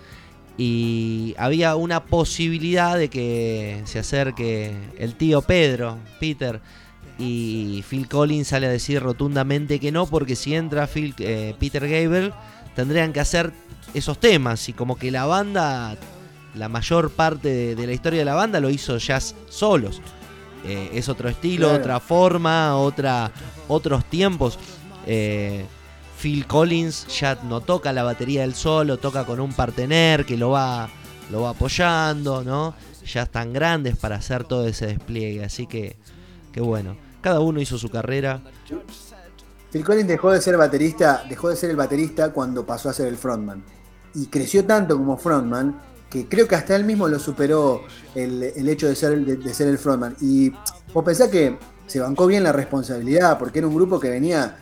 [0.57, 6.61] y había una posibilidad de que se acerque el tío Pedro, Peter,
[7.17, 11.81] y Phil Collins sale a decir rotundamente que no, porque si entra Phil, eh, Peter
[11.87, 12.33] Gabriel,
[12.75, 13.53] tendrían que hacer
[13.93, 15.95] esos temas y como que la banda,
[16.55, 20.01] la mayor parte de, de la historia de la banda lo hizo jazz solos.
[20.65, 21.81] Eh, es otro estilo, Claro.
[21.83, 23.31] otra forma, otra,
[23.67, 24.57] otros tiempos.
[25.05, 25.63] Eh,
[26.19, 30.49] Phil Collins ya no toca la batería del solo, toca con un partener que lo
[30.49, 30.89] va
[31.31, 32.75] lo va apoyando, ¿no?
[33.05, 35.95] Ya están grandes para hacer todo ese despliegue, así que,
[36.51, 36.95] que bueno,
[37.25, 38.39] cada uno hizo su carrera.
[39.71, 43.07] Phil Collins dejó de ser baterista, dejó de ser el baterista cuando pasó a ser
[43.07, 43.63] el frontman.
[44.13, 47.81] Y creció tanto como frontman que creo que hasta él mismo lo superó
[48.13, 50.15] el, el hecho de ser, de, ser el frontman.
[50.21, 50.51] Y
[50.93, 51.57] vos pensás que
[51.87, 54.59] se bancó bien la responsabilidad, porque era un grupo que venía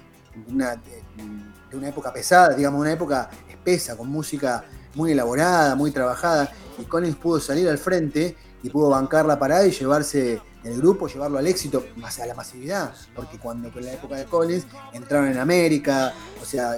[0.48, 4.64] de una época pesada, digamos, una época espesa, con música
[4.96, 6.50] muy elaborada, muy trabajada.
[6.80, 11.08] Y Collins pudo salir al frente y pudo bancar la parada y llevarse el grupo,
[11.08, 15.28] llevarlo al éxito, más a la masividad, porque cuando en la época de Collins entraron
[15.30, 16.76] en América, o sea,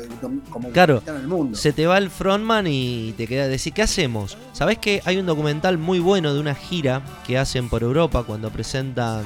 [0.49, 1.57] como Claro, conquistaron el mundo.
[1.57, 4.37] Se te va el frontman y te queda decir, ¿qué hacemos?
[4.53, 8.49] ¿Sabés que hay un documental muy bueno de una gira que hacen por Europa cuando
[8.49, 9.23] presentan,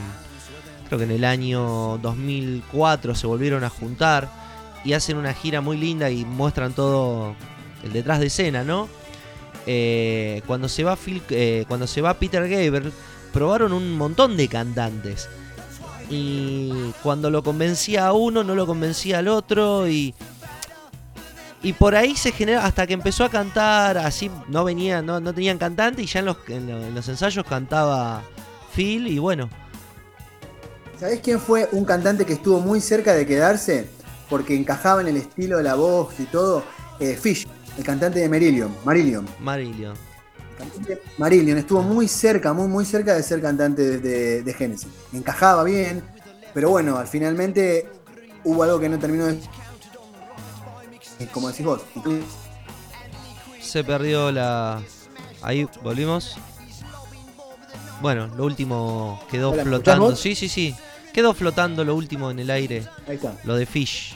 [0.88, 4.30] creo que en el año 2004 se volvieron a juntar
[4.84, 7.36] y hacen una gira muy linda y muestran todo
[7.84, 8.90] el detrás de escena, ¿no?
[9.66, 12.92] Eh, cuando se va Phil- eh, cuando se va Peter Gabriel
[13.34, 15.28] probaron un montón de cantantes
[16.10, 16.72] y
[17.04, 20.14] cuando lo convencía a uno no lo convencía al otro y
[21.62, 25.34] y por ahí se genera hasta que empezó a cantar así no venía no, no
[25.34, 28.24] tenían cantante y ya en los, en lo- en los ensayos cantaba
[28.76, 29.50] Phil y bueno
[31.00, 33.88] ¿Sabés quién fue un cantante que estuvo muy cerca de quedarse?
[34.30, 36.62] Porque encajaba en el estilo de la voz y todo.
[37.00, 38.70] Eh, Fish, el cantante de Marillion.
[38.84, 39.26] Marillion.
[39.40, 39.94] Marillion
[40.60, 44.88] cantante Marillion estuvo muy cerca, muy, muy cerca de ser cantante de, de- de Genesis.
[45.14, 46.04] Encajaba bien,
[46.54, 47.88] pero bueno, al finalmente
[48.44, 49.40] hubo algo que no terminó de.
[51.20, 51.82] eh, Como decís vos.
[53.62, 54.82] se perdió la
[55.42, 56.36] ahí volvimos
[58.02, 60.76] bueno lo último quedó Hola, ¿me flotando sí sí sí
[61.14, 63.34] quedó flotando lo último en el aire Ahí está.
[63.44, 64.16] lo de Fish,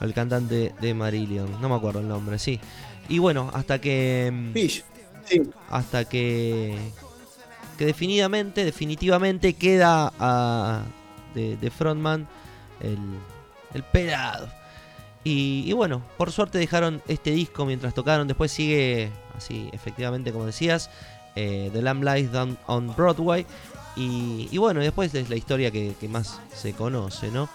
[0.00, 2.58] el cantante de Marillion, no me acuerdo el nombre, sí.
[3.08, 4.84] Y bueno, hasta que mm, Fish.
[5.70, 6.76] Hasta que
[7.76, 10.82] que definitivamente, definitivamente queda a-
[11.34, 12.26] de, de frontman
[12.80, 12.98] el,
[13.72, 14.48] el pelado.
[15.22, 18.26] Y, bueno, por suerte dejaron este disco mientras tocaron.
[18.26, 20.90] Después sigue, así, efectivamente, como decías,
[21.36, 23.46] eh, The Lamb Lies Down on Broadway.
[23.94, 27.48] Y, bueno, después es la historia que, que más se conoce, ¿no?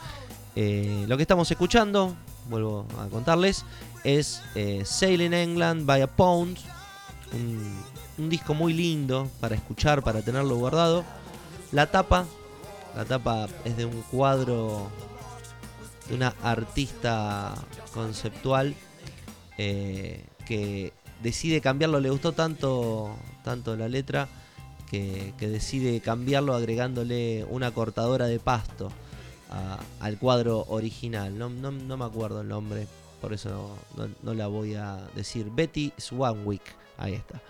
[0.55, 2.15] Eh, lo que estamos escuchando,
[2.47, 3.65] vuelvo a contarles,
[4.03, 6.57] es eh, Sailing England by a Pound.
[7.33, 11.03] Un, disco muy lindo para escuchar, para tenerlo guardado.
[11.71, 12.25] La tapa,
[12.95, 14.87] la tapa es de un cuadro
[16.07, 17.55] de una artista
[17.93, 18.75] conceptual
[19.57, 21.99] eh, que decide cambiarlo.
[21.99, 24.27] Le gustó tanto, tanto la letra
[24.91, 28.91] que, decide cambiarlo agregándole una cortadora de pasto
[29.99, 31.37] al cuadro original.
[31.37, 32.87] No, no- no me acuerdo el nombre,
[33.23, 33.69] por eso
[34.21, 35.49] no, la voy a decir.
[35.49, 36.61] Betty Swanwick,
[36.97, 37.41] ahí está.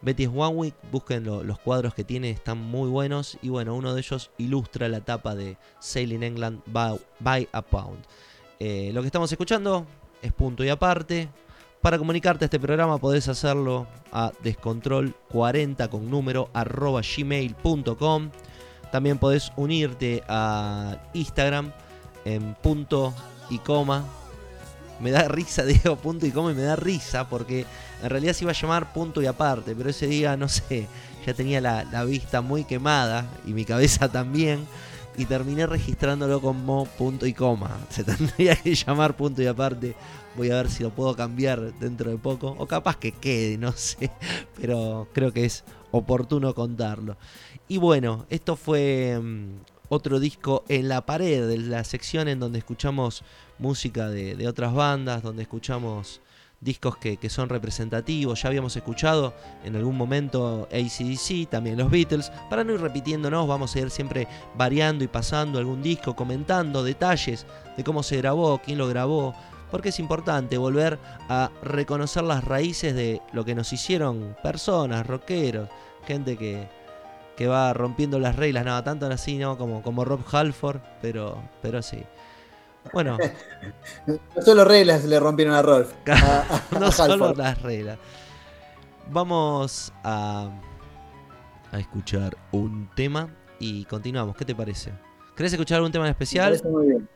[0.00, 3.36] Betty Swanwick, busquen lo- los cuadros que tiene, están muy buenos.
[3.42, 7.98] Y bueno, uno de ellos ilustra la tapa de Sailing England by, by a Pound.
[8.58, 9.84] Eh, lo que estamos escuchando
[10.22, 11.28] es punto y aparte.
[11.82, 18.30] Para comunicarte a este programa podés hacerlo a descontrol40 con número arroba gmail.com.
[18.90, 21.72] También podés unirte a Instagram
[22.24, 23.12] en punto
[23.50, 24.04] y coma.
[25.00, 27.66] Me da risa, digo punto y coma y me da risa porque
[28.02, 30.86] en realidad se iba a llamar punto y aparte, pero ese día, no sé,
[31.26, 34.66] ya tenía la, la vista muy quemada y mi cabeza también.
[35.16, 37.76] Y terminé registrándolo como punto y coma.
[37.90, 39.94] Se tendría que llamar punto y aparte.
[40.36, 42.54] Voy a ver si lo puedo cambiar dentro de poco.
[42.58, 44.10] O capaz que quede, no sé.
[44.58, 47.16] Pero creo que es oportuno contarlo.
[47.68, 52.60] Y bueno, esto fue mm, otro disco en la pared, de la sección en donde
[52.60, 53.22] escuchamos
[53.60, 56.20] música de, otras bandas, donde escuchamos
[56.60, 58.42] discos que, que son representativos.
[58.42, 59.34] Ya habíamos escuchado
[59.64, 62.32] en algún momento ACDC, también los Beatles.
[62.48, 67.46] Para no ir repitiéndonos, vamos a ir siempre variando y pasando algún disco, comentando detalles
[67.76, 69.34] de cómo se grabó, quién lo grabó.
[69.70, 70.98] Porque es importante volver
[71.28, 75.68] a reconocer las raíces de lo que nos hicieron personas, rockeros,
[76.06, 76.66] gente que,
[77.36, 79.56] que va rompiendo las reglas, nada, tanto así, ¿no?
[79.56, 82.02] Como, como Rob Halford, pero, pero sí.
[82.92, 83.18] Bueno,
[84.06, 85.92] No solo reglas le rompieron a Rolf.
[86.08, 87.98] a- a- a no solo las reglas.
[89.10, 90.50] Vamos a,
[91.72, 93.28] a escuchar un tema
[93.58, 94.36] y continuamos.
[94.36, 94.92] ¿Qué te parece?
[95.36, 96.48] ¿Querés escuchar algún tema en Me especial?
[96.50, 97.08] parece muy bien.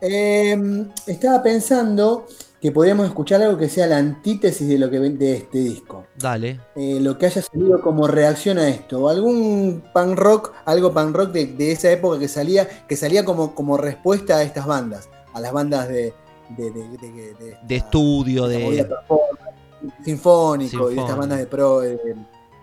[0.00, 2.26] Eh, estaba pensando
[2.62, 6.06] que podríamos escuchar algo que sea la antítesis de lo que ven de este disco.
[6.16, 6.60] Dale.
[6.76, 9.00] Eh, lo que haya salido como reacción a esto.
[9.00, 13.24] O algún punk rock, algo punk rock de, de esa época que salía, que salía
[13.24, 15.08] como, como respuesta a estas bandas.
[15.34, 16.14] A las bandas de.
[16.56, 18.58] de, de- de- de De esta- estudio, de...
[18.84, 19.56] performance,
[20.04, 21.16] sinfónico y estas Sinfónico.
[21.16, 22.16] bandas de pro, de-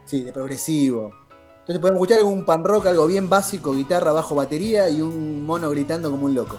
[0.05, 1.11] sí, de progresivo.
[1.59, 5.69] Entonces podemos escuchar algún pan rock, algo bien básico, guitarra, bajo, batería y un mono
[5.69, 6.57] gritando como un loco.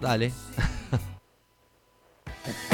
[0.00, 0.32] Dale.
[2.44, 2.73] Thank you.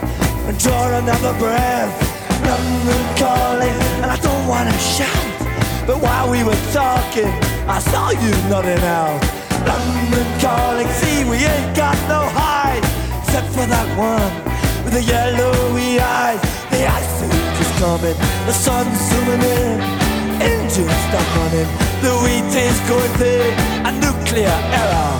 [0.61, 1.93] draw another breath.
[2.45, 5.33] London calling, and I don't wanna shout.
[5.87, 7.31] But while we were talking,
[7.67, 9.21] I saw you nodding out.
[9.65, 12.85] London calling, see, we ain't got no hide,
[13.23, 14.31] except for that one
[14.83, 16.41] with the yellowy eyes.
[16.69, 17.17] The ice
[17.63, 19.81] is coming, the sun's zooming in,
[20.41, 21.69] engines stop running,
[22.05, 23.53] the wheat is going thick,
[23.89, 25.13] a nuclear error.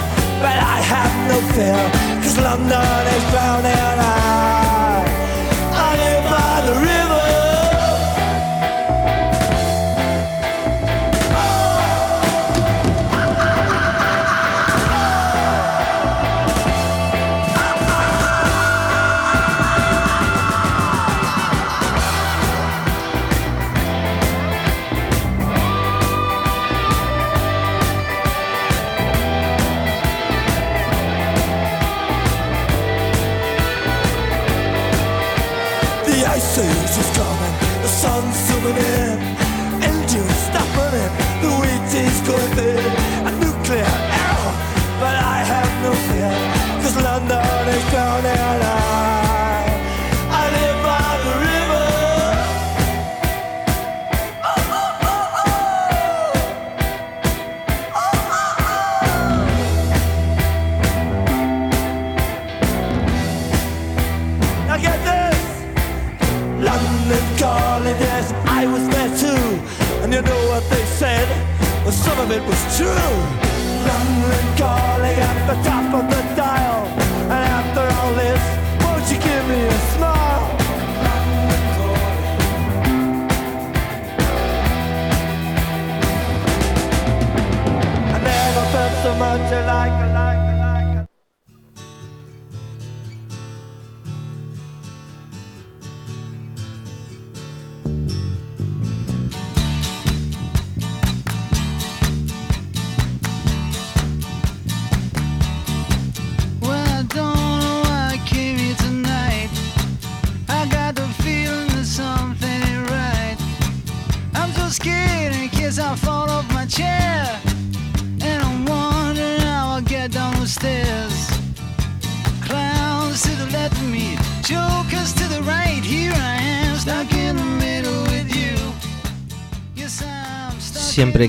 [0.44, 1.82] But I have no fear,
[2.22, 4.00] cause London is drowning.
[4.02, 4.70] I,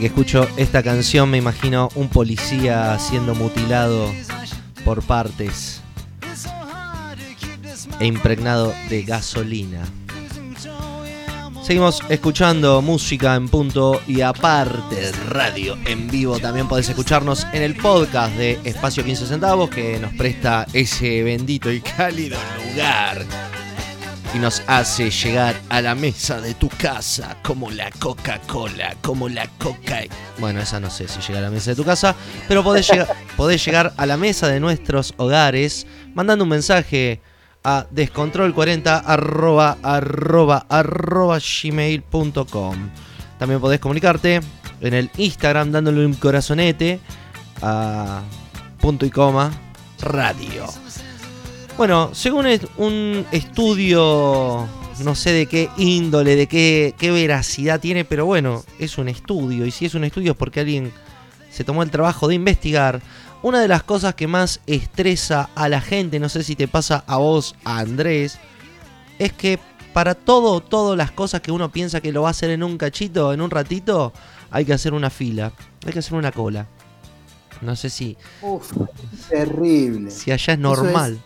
[0.03, 4.12] que escucho esta canción me imagino un policía siendo mutilado
[4.84, 5.80] por partes
[8.00, 9.84] e impregnado de gasolina.
[11.62, 16.40] Seguimos escuchando música en punto y aparte radio en vivo.
[16.40, 21.70] También podés escucharnos en el podcast de Espacio 15 Centavos que nos presta ese bendito
[21.70, 22.36] y cálido
[22.66, 23.24] lugar
[24.35, 29.47] y nos hace llegar a la mesa de tu casa como la Coca-Cola, como la
[29.59, 30.01] Coca.
[30.39, 32.14] Bueno, esa no sé si llega a la mesa de tu casa,
[32.49, 37.20] pero podés llegar, podés llegar a la mesa de nuestros hogares mandando un mensaje
[37.64, 42.91] a descontrol40 arroba, arroba, arroba gmail.com.
[43.39, 44.41] También podés comunicarte
[44.80, 47.01] en el Instagram dándole un corazonete
[47.61, 48.22] a
[48.80, 49.51] punto y coma
[50.01, 50.66] radio.
[51.77, 54.66] Bueno, según es- un estudio,
[55.03, 59.66] no sé de qué índole, de qué, qué veracidad tiene, pero bueno, es un estudio.
[59.66, 60.93] Y si es un estudio es porque alguien
[61.51, 63.01] se tomó el trabajo de investigar.
[63.43, 67.03] Una de las cosas que más estresa a la gente, no sé si te pasa
[67.07, 68.39] a vos, a Andrés,
[69.18, 69.59] es que
[69.93, 72.79] para todo, todas las cosas que uno piensa que lo va a hacer en un
[72.79, 74.12] cachito, en un ratito,
[74.51, 75.53] hay que hacer una fila,
[75.85, 76.66] hay que hacer una cola.
[77.61, 78.73] No sé si, Uf,
[79.29, 80.11] terrible.
[80.11, 81.20] si allá es normal.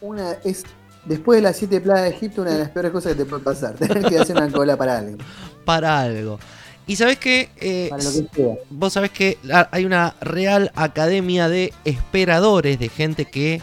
[0.00, 0.64] Una, es,
[1.04, 3.42] después de las siete plagas de Egipto, una de las peores cosas que te puede
[3.42, 3.74] pasar.
[3.78, 5.18] Tener que hacer una cola para algo.
[5.64, 6.38] para algo.
[6.86, 8.54] Y sabes que Para lo que sea.
[8.70, 13.60] vos sabés que la- hay una real academia de esperadores, de gente que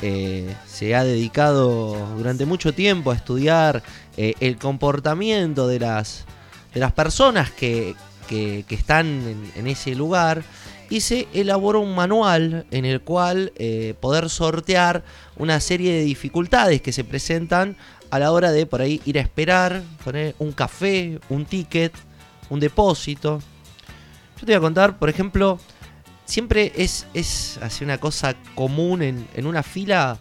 [0.00, 3.82] eh, se ha dedicado durante mucho tiempo a estudiar
[4.16, 6.24] eh, el comportamiento de las,
[6.72, 7.96] de las personas que,
[8.28, 10.44] que- que están en, en ese lugar.
[10.90, 15.04] Y se elaboró un manual en el cual eh, poder sortear
[15.36, 17.76] una serie de dificultades que se presentan
[18.10, 21.92] a la hora de por ahí ir a esperar, poner un café, un ticket,
[22.48, 23.40] un depósito.
[24.40, 25.58] Yo te voy a contar, por ejemplo,
[26.24, 30.18] siempre es, es así una cosa común en, en una fila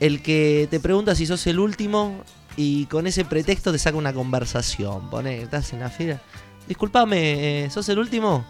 [0.00, 2.22] el que te pregunta si sos el último
[2.56, 5.08] y con ese pretexto te saca una conversación.
[5.10, 6.20] Pone, estás en la fila.
[6.66, 8.44] Disculpame, eh, ¿sos el último?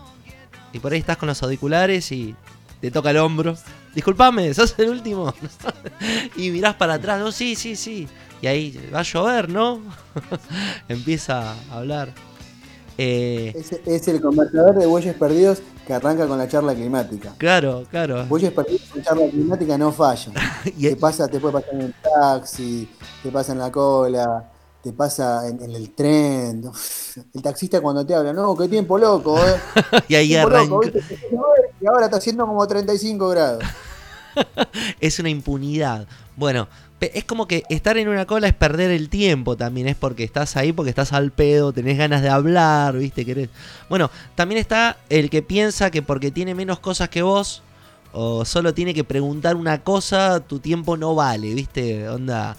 [0.73, 2.35] Y por ahí estás con los auriculares y
[2.81, 3.57] te toca el hombro.
[3.95, 5.33] Disculpame, ¿sos el último?
[6.37, 8.07] y mirás para atrás, no, sí, sí, sí.
[8.41, 9.81] Y ahí va a llover, ¿no?
[10.89, 12.13] Empieza a hablar.
[12.97, 17.33] Eh, Es, es el conversador de bueyes perdidos que arranca con la charla climática.
[17.39, 18.27] claro, claro.
[18.27, 20.35] Bueyes perdidos con charla climática no fallan.
[20.77, 22.89] Y- Te pasa, te puede pasar en el taxi,
[23.23, 24.45] te pasa en la cola,
[24.83, 26.67] te pasa en, en el tren.
[26.67, 29.61] Uf, El taxista cuando te habla, no, qué tiempo loco, eh.
[30.09, 30.77] y ahí arranca.
[31.81, 33.65] Y ahora está haciendo como 35 grados.
[35.01, 36.07] Es una impunidad.
[36.37, 36.69] Bueno,
[37.01, 39.89] es como que estar en una cola es perder el tiempo también.
[39.89, 43.25] Es porque estás ahí, porque estás al pedo, tenés ganas de hablar, ¿viste?
[43.25, 43.49] Querés...
[43.89, 47.63] Bueno, también está el que piensa que porque tiene menos cosas que vos,
[48.13, 52.09] o solo tiene que preguntar una cosa, tu tiempo no vale, ¿viste?
[52.09, 52.57] Onda.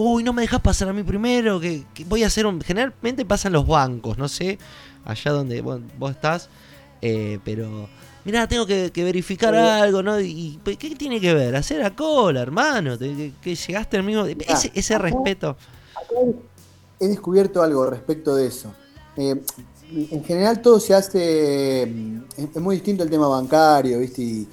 [0.00, 2.60] Uy, no me dejas pasar a mí primero, que, que voy a hacer un...
[2.60, 4.56] Generalmente pasan los bancos, no sé,
[5.04, 6.48] allá donde vos, vos estás,
[7.02, 7.88] eh, pero...
[8.24, 9.60] Mirá, tengo que, que verificar Sí.
[9.60, 10.20] algo, ¿no?
[10.20, 11.56] ¿Y y qué tiene que ver?
[11.56, 12.96] Hacer a cola, hermano.
[12.98, 14.24] Que, que llegaste al mismo...
[14.26, 15.56] Ese, ese acá- respeto.
[15.96, 16.14] Acá
[17.00, 18.72] he descubierto algo respecto de eso.
[19.16, 19.40] Eh,
[20.10, 24.22] en general todo se hace, mm, es, es muy distinto el tema bancario, ¿viste?
[24.22, 24.48] Y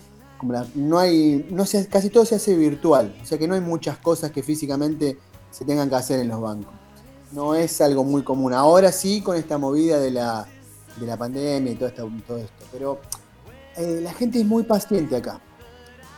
[0.76, 3.98] no hay, no se, casi todo se hace virtual, o sea que no hay muchas
[3.98, 5.18] cosas que físicamente
[5.56, 6.74] se tengan que hacer en los bancos.
[7.32, 8.53] No es algo muy común.
[8.53, 10.45] Ahora sí con esta movida de la,
[10.97, 12.99] de la pandemia y todo, esta- todo esto, pero
[13.78, 15.39] eh, la gente es muy paciente acá.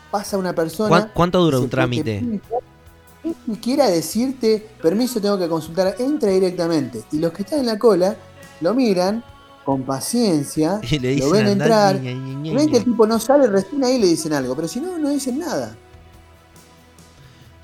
[0.10, 0.90] Pasa una persona...
[0.90, 2.22] ¿Cuán- ¿Cuánto dura un trámite?
[2.22, 7.04] ni siquiera decirte, permiso, tengo que consultar, entra directamente.
[7.12, 8.16] Y los que están en la cola
[8.62, 9.24] lo miran
[9.66, 12.02] con paciencia, Y le lo dicen, ven "Andá, entrar.
[12.02, 12.84] Ven que el ña".
[12.86, 15.76] tipo no sale, recién ahí le dicen algo, pero si no, no dicen nada.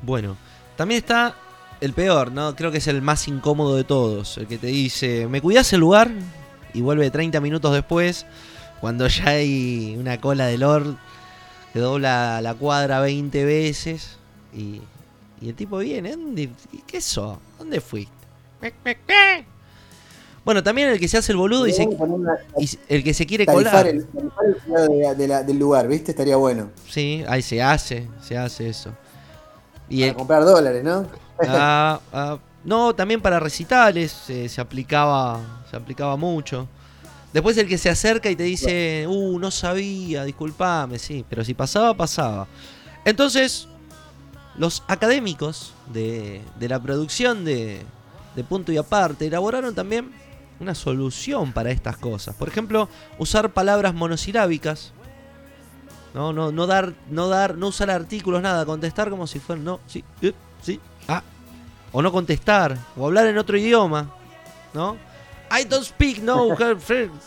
[0.01, 0.35] Bueno,
[0.75, 1.33] también está
[1.83, 2.55] el peor, ¿no?
[2.55, 4.37] Creo que es el más incómodo de todos.
[4.37, 6.11] El que te dice, ¿me cuidás el lugar?
[6.73, 8.25] Y vuelve 30 minutos después,
[8.81, 10.95] cuando ya hay una cola de Lord
[11.73, 14.17] que dobla la cuadra 20 veces.
[14.53, 14.81] Y,
[15.41, 16.49] y el tipo viene, ¿dónde?
[16.87, 17.39] ¿Qué eso?
[17.59, 18.13] ¿Dónde fuiste?
[20.45, 23.25] Bueno, también el que se hace el boludo y, se- una- y el que se
[23.25, 23.87] quiere colar.
[23.87, 26.11] el, tarifar el cuidado de la- de la- del lugar, ¿viste?
[26.11, 26.69] Estaría bueno.
[26.89, 28.91] Sí, ahí se hace, se hace eso.
[29.93, 31.07] Y Para el, comprar dólares, ¿no?
[31.47, 36.67] Ah, ah, no, también para recitales eh, se aplicaba se aplicaba mucho.
[37.33, 41.55] Después el que se acerca y te dice, uh, no sabía, disculpame, sí, pero si
[41.55, 42.47] pasaba, pasaba.
[43.05, 43.67] Entonces,
[44.55, 47.81] los académicos de, de la producción de,
[48.35, 50.11] de Punto y Aparte elaboraron también
[50.59, 52.35] una solución para estas cosas.
[52.35, 52.87] Por ejemplo,
[53.17, 54.91] usar palabras monosilábicas.
[56.13, 59.79] No, no, no dar, no dar, no usar artículos, nada, contestar como si fuera, no,
[59.87, 61.23] sí, eh, sí, ah,
[61.91, 64.11] o no contestar, o hablar en otro idioma,
[64.73, 64.95] ¿no?
[65.51, 67.25] I don't speak no friends,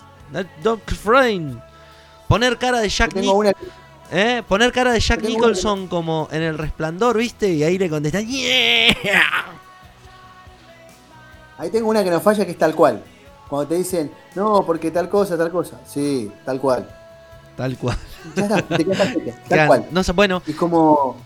[0.63, 1.61] don't friend.
[2.29, 3.55] Poner cara de Jack Nicholson,
[4.13, 4.43] ¿eh?
[4.47, 7.49] Poner cara de Jack una Nicholson como en el resplandor, ¿viste?
[7.49, 8.97] Y ahí le contestan, yeah.
[11.59, 13.03] ahí tengo una que no falla que es tal cual.
[13.49, 15.81] Cuando te dicen, no, porque tal cosa, tal cosa.
[15.87, 16.89] Sí, tal cual.
[17.57, 17.97] Tal cual.
[18.35, 19.87] Ya está, te quedas tal Claro, cual.
[19.91, 21.17] No sé, bueno, Y como.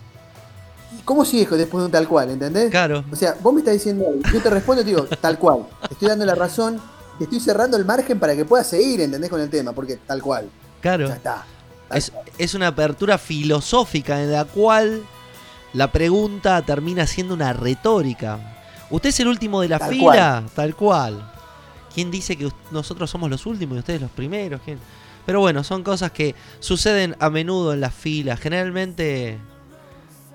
[0.98, 2.30] ¿y ¿Cómo sigues después de un tal cual?
[2.30, 2.70] ¿Entendés?
[2.70, 3.05] claro.
[3.12, 5.66] O sea, vos me estás diciendo, algo, yo te respondo y te digo, tal cual.
[5.88, 6.80] Te estoy dando la razón,
[7.18, 9.30] te estoy cerrando el margen para que puedas seguir, ¿entendés?
[9.30, 10.48] Con el tema, porque tal cual.
[10.80, 11.09] Claro.
[11.09, 11.44] Ya está.
[11.92, 15.03] Es, es una apertura filosófica en la cual
[15.72, 18.38] la pregunta termina siendo una retórica.
[18.90, 20.44] ¿Usted es el último de la Tal fila?
[20.55, 21.30] Tal cual.
[21.94, 24.61] ¿Quién dice que nosotros somos los últimos y ustedes los primeros?
[24.64, 24.78] ¿Quién?
[25.30, 28.40] Pero bueno, son cosas que suceden a menudo en las filas.
[28.40, 29.38] Generalmente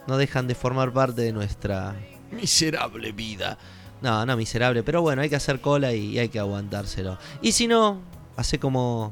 [0.07, 1.97] no dejan de formar parte de nuestra
[2.31, 3.57] miserable vida.
[4.01, 7.17] No, no miserable, pero bueno, hay que hacer cola y hay que aguantárselo.
[7.41, 7.99] Y si no,
[8.37, 9.11] hace como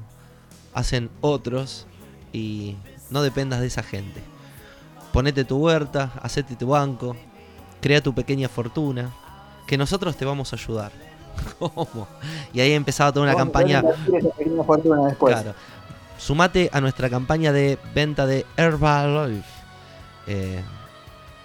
[0.74, 1.86] hacen otros
[2.32, 2.78] y
[3.10, 4.24] no dependas de esa gente.
[5.12, 7.18] Ponete tu huerta, hacete tu banco,
[7.82, 9.14] crea tu pequeña fortuna,
[9.68, 10.94] que nosotros te vamos a ayudar.
[11.60, 12.08] ¿Cómo?
[12.54, 13.84] Y ahí empezaba toda una campaña.
[15.08, 15.36] después.
[15.36, 15.54] Claro.
[16.18, 19.44] Sumate a nuestra campaña de venta de Herbalife.
[20.28, 20.62] Eh,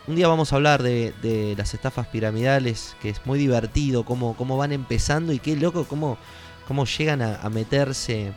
[0.07, 4.35] un día vamos a hablar de, de las estafas piramidales, que es muy divertido, cómo,
[4.37, 6.17] cómo van empezando y qué loco, cómo,
[6.67, 8.33] cómo llegan a, a meterse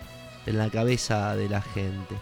[0.46, 2.16] en la cabeza de la gente.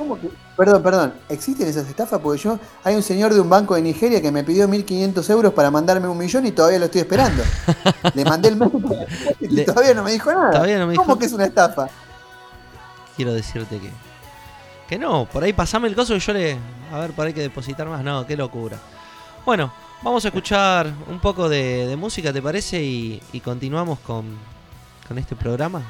[0.00, 0.30] ¿Cómo que?
[0.56, 1.14] Perdón, perdón.
[1.28, 2.18] ¿Existen esas estafas?
[2.20, 2.58] Porque yo.
[2.84, 6.08] Hay un señor de un banco de Nigeria que me pidió 1.500 euros para mandarme
[6.08, 7.42] un millón y todavía lo estoy esperando.
[8.14, 8.72] Le mandé el mail
[9.40, 10.52] y Le- todavía no me dijo nada.
[10.52, 11.86] Todavía no me ¿Cómo que es una estafa?
[13.14, 13.90] Quiero decirte que.
[14.88, 16.56] Que no, por ahí pasame el coso y yo le.
[16.90, 18.02] A ver, por ahí que depositar más.
[18.02, 18.78] No, qué locura.
[19.44, 19.70] Bueno,
[20.02, 22.82] vamos a escuchar un poco de, de música, ¿te parece?
[22.82, 24.24] Y, y continuamos con,
[25.06, 25.82] con este programa.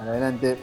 [0.00, 0.58] Adelante.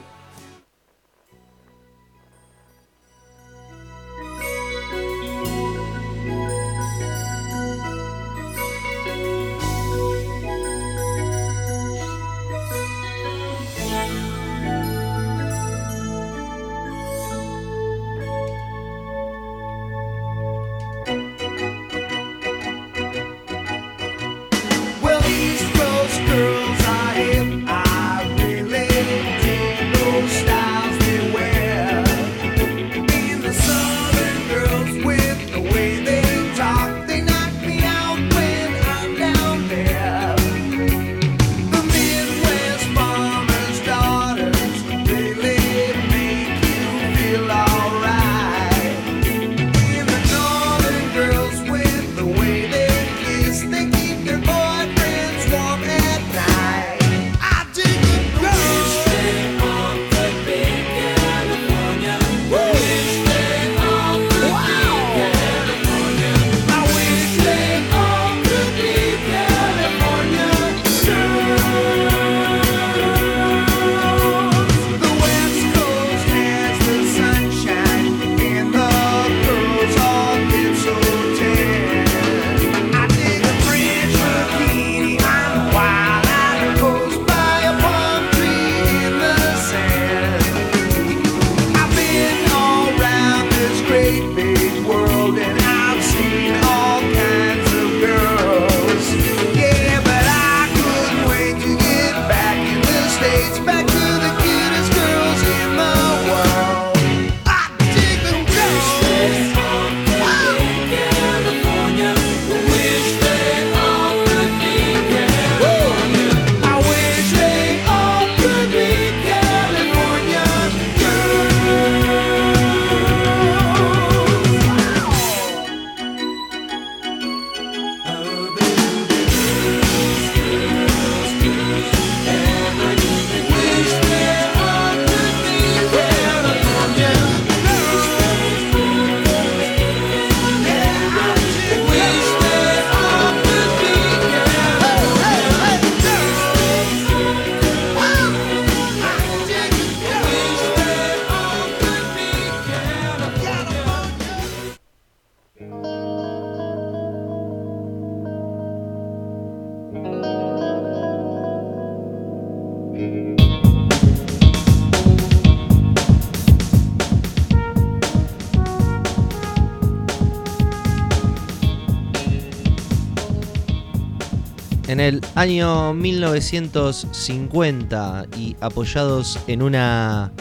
[175.36, 180.32] Año 1950 y apoyados en una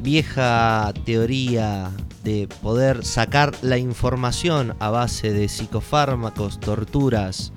[0.00, 1.90] vieja teoría
[2.22, 7.52] de poder sacar la información a base de psicofármacos, torturas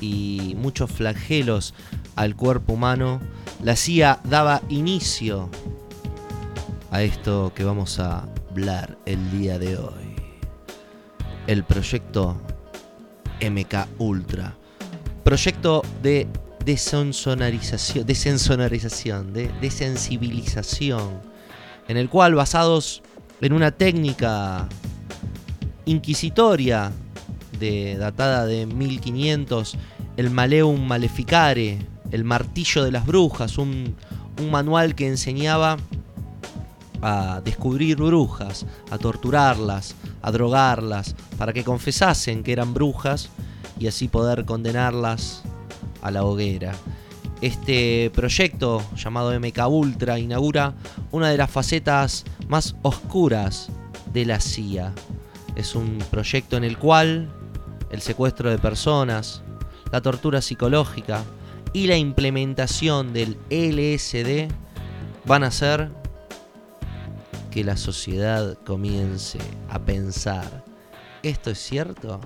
[0.00, 1.74] y muchos flagelos
[2.16, 3.20] al cuerpo humano,
[3.62, 5.50] la CIA daba inicio
[6.90, 10.16] a esto que vamos a hablar el día de hoy.
[11.46, 12.40] El proyecto
[13.40, 14.57] MK Ultra.
[15.28, 16.26] Proyecto de
[16.64, 18.06] desensonarización,
[19.34, 21.20] de desensibilización,
[21.86, 23.02] en el cual basados
[23.42, 24.66] en una técnica
[25.84, 26.92] inquisitoria
[27.60, 29.76] de, datada de 1500,
[30.16, 31.76] el Maleum Maleficare,
[32.10, 33.94] el martillo de las brujas, un
[34.50, 35.76] manual que enseñaba
[37.02, 43.28] a descubrir brujas, a torturarlas, a drogarlas, para que confesasen que eran brujas
[43.78, 45.42] y así poder condenarlas
[46.02, 46.72] a la hoguera.
[47.40, 50.74] Este proyecto llamado MK Ultra inaugura
[51.12, 53.70] una de las facetas más oscuras
[54.12, 54.92] de la CIA.
[55.54, 57.30] Es un proyecto en el cual
[57.90, 59.42] el secuestro de personas,
[59.92, 61.22] la tortura psicológica
[61.72, 64.52] y la implementación del LSD
[65.24, 65.90] van a hacer
[67.50, 70.64] que la sociedad comience a pensar,
[71.22, 72.20] ¿esto es cierto?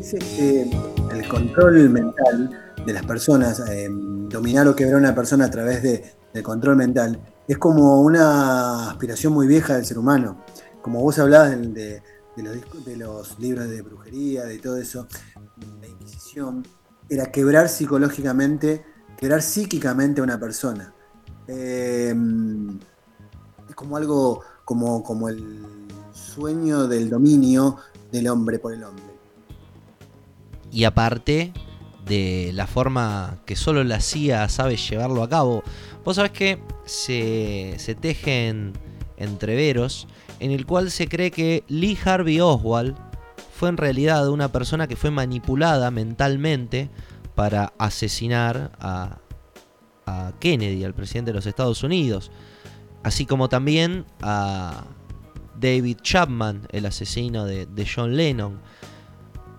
[0.00, 0.62] Es este,
[1.12, 5.82] el control mental de las personas, eh, dominar o quebrar a una persona a través
[5.82, 10.42] de, del control mental, es como una aspiración muy vieja del ser humano.
[10.80, 12.02] Como vos hablabas de,
[12.36, 15.06] los, libros de brujería, de todo eso,
[15.82, 16.66] la Inquisición,
[17.06, 18.82] era quebrar psicológicamente,
[19.18, 20.94] quebrar psíquicamente a una persona.
[21.46, 22.14] Eh,
[23.68, 25.60] es como algo, como el
[26.14, 27.76] sueño del dominio
[28.10, 29.09] del hombre por el hombre.
[30.72, 31.52] Y aparte
[32.04, 35.62] de la forma que solo la CIA sabe llevarlo a cabo,
[36.04, 38.72] vos sabés que se, se tejen
[39.16, 40.08] entreveros
[40.40, 42.96] en el cual se cree que Lee Harvey Oswald
[43.54, 46.88] fue en realidad una persona que fue manipulada mentalmente
[47.34, 49.18] para asesinar a,
[50.40, 52.32] Kennedy, al presidente de los Estados Unidos,
[53.04, 54.82] así como también a
[55.54, 58.60] David Chapman, el asesino de John Lennon.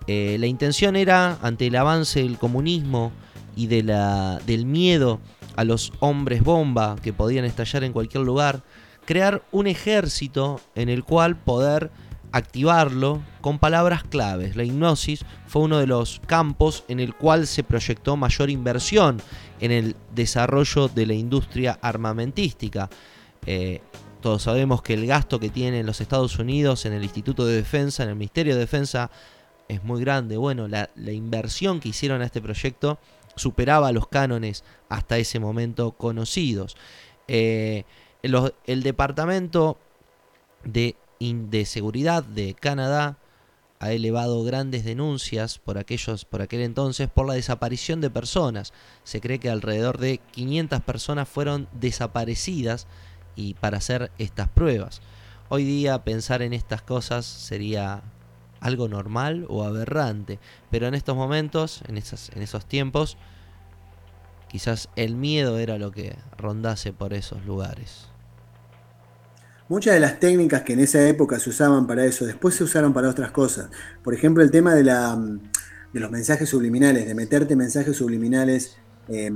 [0.08, 3.12] Eh, la intención era, ante el avance del comunismo
[3.56, 5.20] y del miedo
[5.56, 8.64] a los hombres bomba que podían estallar en cualquier lugar,
[9.06, 11.92] crear un ejército en el cual poder
[12.32, 14.56] activarlo con palabras claves.
[14.56, 19.22] La hipnosis fue uno de los campos en el cual se proyectó mayor inversión
[19.60, 22.90] en el desarrollo de la industria armamentística.
[23.46, 23.82] Eh,
[24.22, 28.04] todos sabemos que el gasto que tienen los Estados Unidos en el Instituto de Defensa,
[28.04, 29.10] en el Ministerio de Defensa,
[29.72, 30.36] es muy grande.
[30.36, 33.00] Bueno, la, la inversión que hicieron a este proyecto
[33.36, 36.76] superaba los cánones hasta ese momento conocidos.
[37.30, 37.86] Eh,
[38.22, 39.78] el Departamento
[40.66, 43.18] de, de Seguridad de Canadá
[43.80, 48.74] ha elevado grandes denuncias por aquellos por aquel entonces por la desaparición de personas.
[49.06, 52.88] Se cree que alrededor de 500 personas fueron desaparecidas
[53.38, 55.02] y para hacer estas pruebas.
[55.48, 58.04] Hoy día pensar en estas cosas sería
[58.62, 60.40] algo normal o aberrante,
[60.70, 63.18] pero en estos momentos, en, en esos tiempos,
[64.48, 68.08] quizás el miedo era lo que rondase por esos lugares.
[69.68, 72.94] Muchas de las técnicas que en esa época se usaban para eso, después se usaron
[72.94, 73.70] para otras cosas.
[74.04, 75.18] Por ejemplo, el tema de, la,
[75.94, 79.32] de los mensajes subliminales, de meterte mensajes subliminales eh,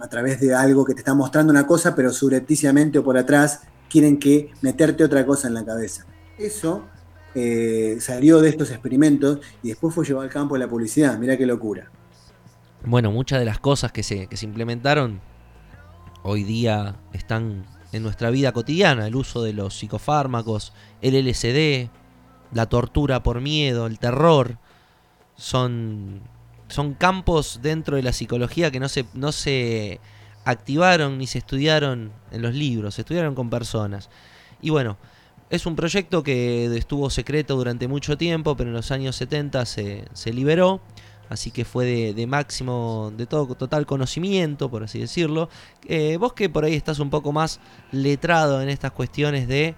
[0.00, 3.60] a través de algo que te está mostrando una cosa, pero subrepticiamente o por atrás
[3.90, 6.06] quieren que meterte otra cosa en la cabeza.
[6.38, 6.84] Eso
[7.34, 11.18] eh, salió de estos experimentos y después fue llevado al campo de la publicidad.
[11.18, 11.90] Mirá qué locura.
[12.84, 15.20] Bueno, muchas de las cosas que se, que se implementaron
[16.22, 19.06] hoy día están en nuestra vida cotidiana.
[19.06, 21.90] El uso de los psicofármacos, el LSD,
[22.52, 24.58] la tortura por miedo, el terror.
[25.36, 26.20] Son,
[26.68, 30.00] son campos dentro de la psicología que no se, no se
[30.44, 34.10] activaron ni se estudiaron en los libros, se estudiaron con personas.
[34.60, 34.96] Y bueno,
[35.54, 40.04] es un proyecto que estuvo secreto durante mucho tiempo, pero en los años 70 se,
[40.12, 40.80] se liberó.
[41.28, 45.48] Así que fue de, máximo, de todo total conocimiento, por así decirlo.
[45.86, 47.60] Eh, vos que por ahí estás un poco más
[47.92, 49.74] letrado en estas cuestiones de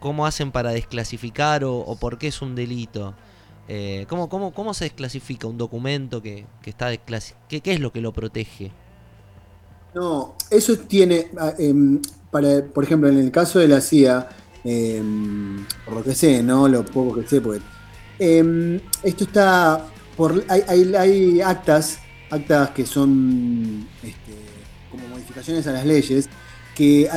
[0.00, 3.14] cómo hacen para desclasificar o, por qué es un delito.
[3.68, 7.90] Eh, ¿cómo, cómo, cómo se desclasifica un documento que, que está ¿Qué, ¿Qué es lo
[7.90, 8.70] que lo protege?
[9.94, 12.00] No, eso tiene, ah, em,
[12.30, 14.28] para, por ejemplo, en el caso de la CIA,
[14.66, 16.68] em, por lo que sé, ¿no?
[16.68, 17.40] Lo poco que sé,
[18.18, 19.86] em, esto está
[20.16, 21.98] por hay, actas,
[22.30, 24.32] actas que son este,
[24.90, 26.28] como modificaciones a las leyes,
[26.74, 27.08] que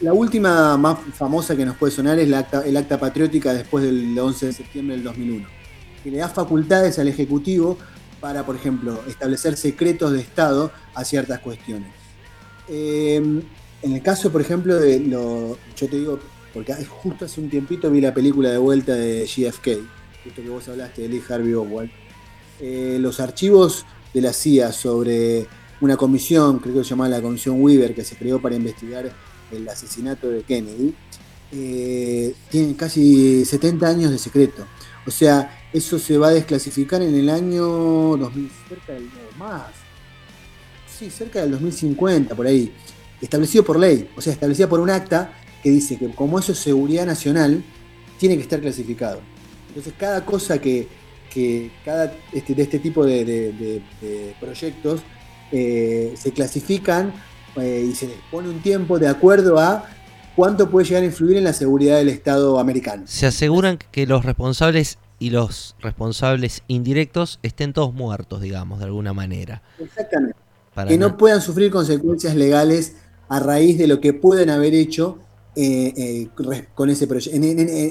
[0.00, 4.46] la, última más famosa que nos puede sonar es el acta patriótica después del 11
[4.46, 5.46] de septiembre del 2001,
[6.02, 7.78] que le da facultades al Ejecutivo
[8.20, 11.92] para, por ejemplo, establecer secretos de Estado a ciertas cuestiones.
[12.68, 13.42] Eh,
[13.82, 15.58] en el caso, por ejemplo, de lo.
[15.76, 16.18] Yo te digo,
[16.56, 19.66] porque justo hace un tiempito vi la película de vuelta de JFK,
[20.24, 21.90] justo que vos hablaste de Lee Harvey Oswald.
[22.60, 23.84] Eh, los archivos
[24.14, 25.46] de la CIA sobre
[25.82, 29.12] una comisión, creo que se llamaba la Comisión Weaver, que se creó para investigar
[29.52, 30.94] el asesinato de Kennedy,
[31.52, 34.66] eh, tienen casi 70 años de secreto.
[35.06, 37.66] O sea, eso se va a desclasificar en el año
[38.16, 39.66] 2000, cerca del no, más.
[40.98, 42.72] Sí, cerca del 2050, por ahí.
[43.20, 46.58] Establecido por ley, o sea, establecida por un acta que dice que como eso es
[46.58, 47.60] seguridad nacional,
[48.18, 49.18] tiene que estar clasificado.
[49.66, 50.86] Entonces, cada cosa que,
[51.28, 55.00] que cada este, de este tipo de, de- de- de proyectos
[55.50, 57.12] eh, se clasifican
[57.56, 59.86] eh, y se les pone un tiempo de acuerdo a
[60.36, 63.02] cuánto puede llegar a influir en la seguridad del Estado americano.
[63.08, 69.12] Se aseguran que los responsables y los responsables indirectos estén todos muertos, digamos, de alguna
[69.12, 69.62] manera.
[69.80, 70.36] Exactamente.
[70.72, 72.94] Para que no puedan sufrir consecuencias legales
[73.28, 75.18] a raíz de lo que pueden haber hecho
[75.56, 76.28] eh, eh,
[76.74, 77.44] con ese en,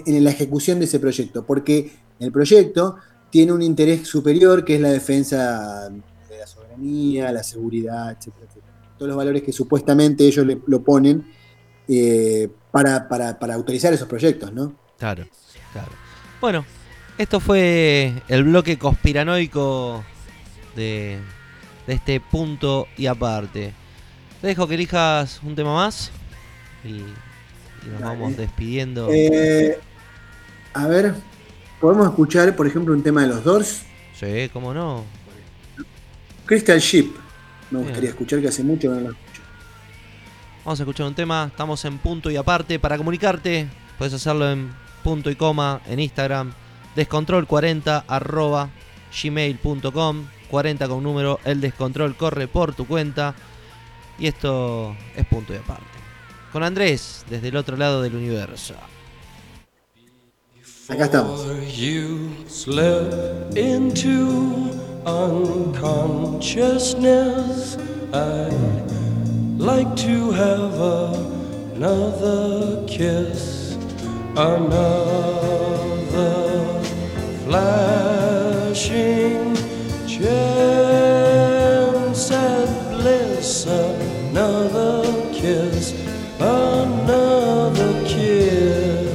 [0.06, 2.98] en- la ejecución de ese proyecto, porque el proyecto
[3.30, 8.74] tiene un interés superior que es la defensa de la soberanía, la seguridad, etcétera, etcétera.
[8.98, 11.26] Todos los valores que supuestamente ellos lo ponen
[11.88, 14.74] eh, para, para- para autorizar esos proyectos, ¿no?
[14.98, 15.26] Claro,
[15.74, 15.92] claro.
[16.40, 16.66] Bueno,
[17.18, 20.04] esto fue el bloque conspiranoico
[20.76, 21.18] de,
[21.88, 23.74] de este punto y aparte.
[24.42, 26.12] Te dejo que elijas un tema más
[26.84, 27.02] y,
[27.86, 28.16] y nos Dale.
[28.20, 29.10] vamos despidiendo.
[29.12, 29.78] Eh,
[30.74, 31.14] a ver,
[31.80, 33.82] podemos escuchar, por ejemplo, un tema de los Doors,
[34.14, 35.04] Sí, cómo no.
[36.46, 37.12] Crystal Ship.
[37.72, 37.84] Me Bien.
[37.86, 39.42] gustaría escuchar que hace mucho que no lo escucho.
[40.64, 41.46] Vamos a escuchar un tema.
[41.52, 42.80] Estamos en punto y aparte.
[42.80, 43.68] Para comunicarte,
[43.98, 44.72] puedes hacerlo en
[45.04, 46.54] punto y coma en Instagram.
[46.96, 48.70] Descontrol40 arroba
[49.22, 50.26] gmail.com.
[50.50, 51.40] 40 con número.
[51.44, 53.36] El descontrol corre por tu cuenta.
[54.18, 55.84] Y esto es punto y aparte.
[56.56, 58.76] Con Andrés, desde el otro lado del universo.
[60.88, 61.46] Acá estamos.
[61.46, 64.72] Before you slip into
[65.06, 67.78] unconsciousness,
[68.14, 70.80] I'd like to have
[71.76, 73.76] another kiss,
[74.38, 75.82] another
[77.44, 79.54] flashing
[80.08, 80.72] chance
[82.32, 85.04] at bliss, another
[85.34, 85.95] kiss,
[86.40, 89.12] another kiss.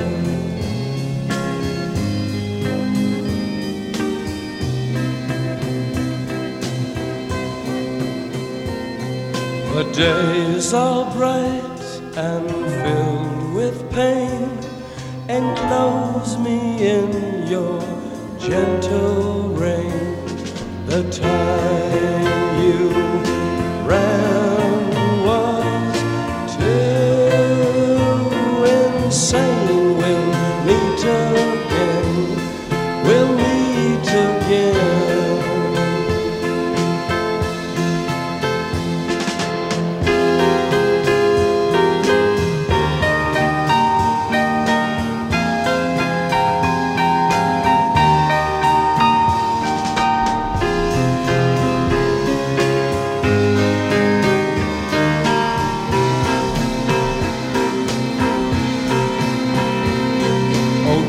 [9.74, 11.80] The days are bright
[12.16, 14.51] and filled with pain.
[15.28, 17.80] Enclose me in your
[18.38, 20.26] gentle rain.
[20.86, 22.19] The time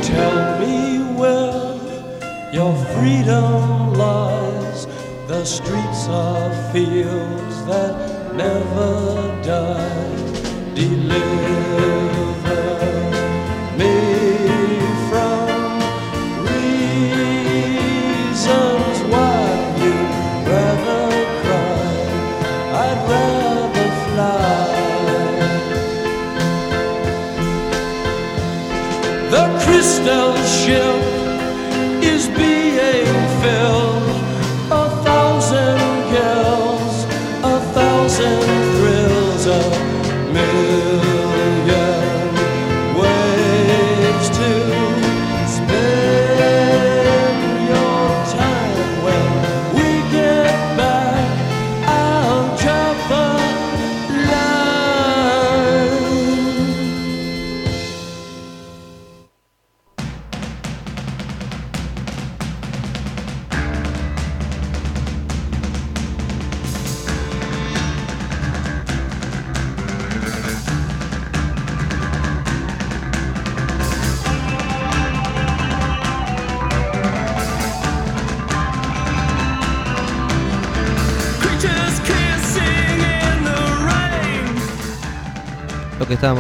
[0.02, 1.76] tell me where
[2.52, 4.88] your freedom lies.
[5.28, 10.76] The streets are fields that never die.
[10.76, 12.41] Deliver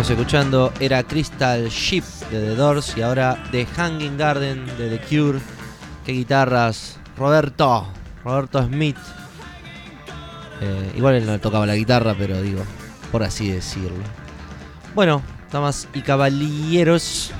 [0.01, 4.99] estábamos escuchando era Crystal Ship de The Doors y ahora The Hanging Garden de The
[4.99, 5.39] Cure.
[6.03, 6.97] Qué guitarras.
[7.15, 7.85] Roberto.
[8.23, 8.97] Roberto Smith.
[10.59, 12.63] Eh, igual él no tocaba la guitarra, pero digo,
[13.11, 14.03] por así decirlo.
[14.95, 15.21] Bueno,
[15.51, 17.31] damas y caballeros,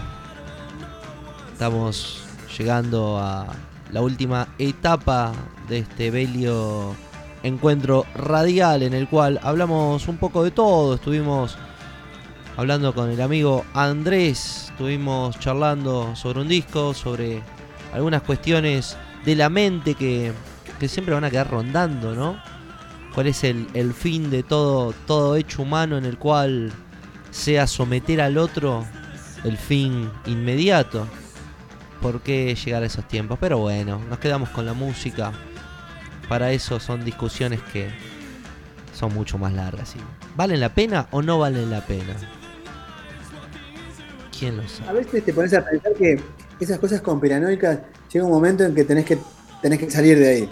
[1.54, 2.22] estamos
[2.56, 3.48] llegando a
[3.92, 5.32] la última etapa
[5.68, 6.94] de este bello
[7.42, 10.94] encuentro radial en el cual hablamos un poco de todo.
[10.94, 11.58] Estuvimos
[12.58, 17.42] hablando con el amigo Andrés, estuvimos charlando sobre un disco, sobre
[17.94, 20.34] algunas cuestiones de la mente que,
[20.80, 22.42] que siempre van a quedar rondando, ¿no?
[23.14, 26.72] ¿Cuál es el, el fin de todo, todo hecho humano en el cual
[27.30, 28.86] sea someter al otro
[29.44, 31.08] el fin inmediato?
[32.02, 33.38] ¿Por qué llegar a esos tiempos?
[33.40, 35.32] Pero bueno, nos quedamos con la música.
[36.28, 37.92] Para eso son discusiones que
[38.94, 39.90] son mucho más largas.
[39.90, 40.00] ¿sí?
[40.36, 42.16] ¿Valen la pena o no valen la pena?
[44.42, 46.20] ¿Quién lo A veces te pones a pensar que
[46.60, 47.78] esas cosas conspiranoicas
[48.12, 49.20] llega un momento en que tenés que,
[49.62, 50.50] tenés que salir de ahí.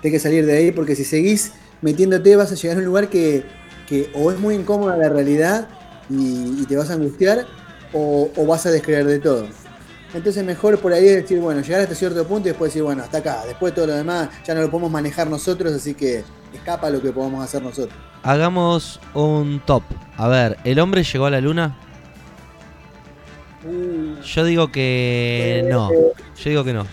[0.00, 1.50] Tenés que salir de ahí porque si seguís
[1.82, 3.42] metiéndote vas a llegar a un lugar que,
[3.88, 5.66] que o es muy incómoda la realidad
[6.08, 7.46] y, y te vas a angustiar
[7.92, 9.48] o, o vas a descreer de todo.
[10.14, 13.02] Entonces mejor por ahí es decir, bueno, llegar hasta cierto punto y después decir, bueno,
[13.02, 13.42] hasta acá.
[13.44, 16.22] Después todo lo demás ya no lo podemos manejar nosotros, así que
[16.54, 17.98] escapa lo que podamos hacer nosotros.
[18.22, 19.82] Hagamos un top.
[20.16, 21.76] A ver, ¿el hombre llegó a la luna?
[24.24, 25.90] Yo digo que no.
[25.90, 26.86] Yo digo que no.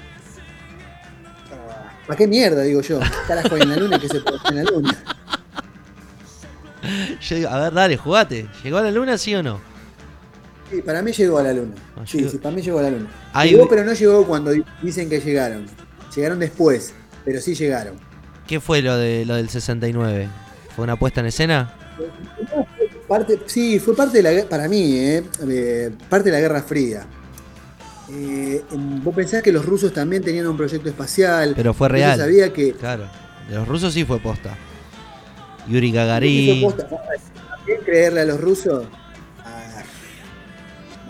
[2.06, 3.00] ¿Para qué mierda, digo yo?
[3.00, 5.04] ¿Qué Carajo, en la luna que se en la luna.
[7.22, 8.48] Yo digo, a ver, dale, jugate.
[8.64, 9.60] ¿Llegó a la luna, sí o no?
[10.72, 11.74] Sí, para mí llegó a la luna.
[11.98, 13.08] Ah, Sí, llegó- sí, para mí llegó a la luna.
[13.34, 15.66] Ahí llegó, pero no llegó cuando di- dicen que llegaron.
[16.16, 16.94] Llegaron después,
[17.26, 17.96] pero sí llegaron.
[18.48, 20.30] ¿Qué fue lo de lo del 69?
[20.76, 21.74] ¿Fue una puesta en escena?
[23.08, 26.62] Parte, sí, fue parte de la guerra, para mí, eh, eh, parte de la Guerra
[26.62, 27.06] Fría.
[28.12, 28.64] Eh,
[29.04, 31.54] vos pensás que los rusos también tenían un proyecto espacial.
[31.56, 32.18] Pero fue real.
[32.18, 33.10] sabía que Claro.
[33.50, 34.58] De los rusos sí fue posta.
[35.68, 36.62] Yuri fue Gagarin.
[36.62, 36.88] posta.
[36.88, 38.86] ¿También creerle a los rusos?
[39.44, 39.84] Ah,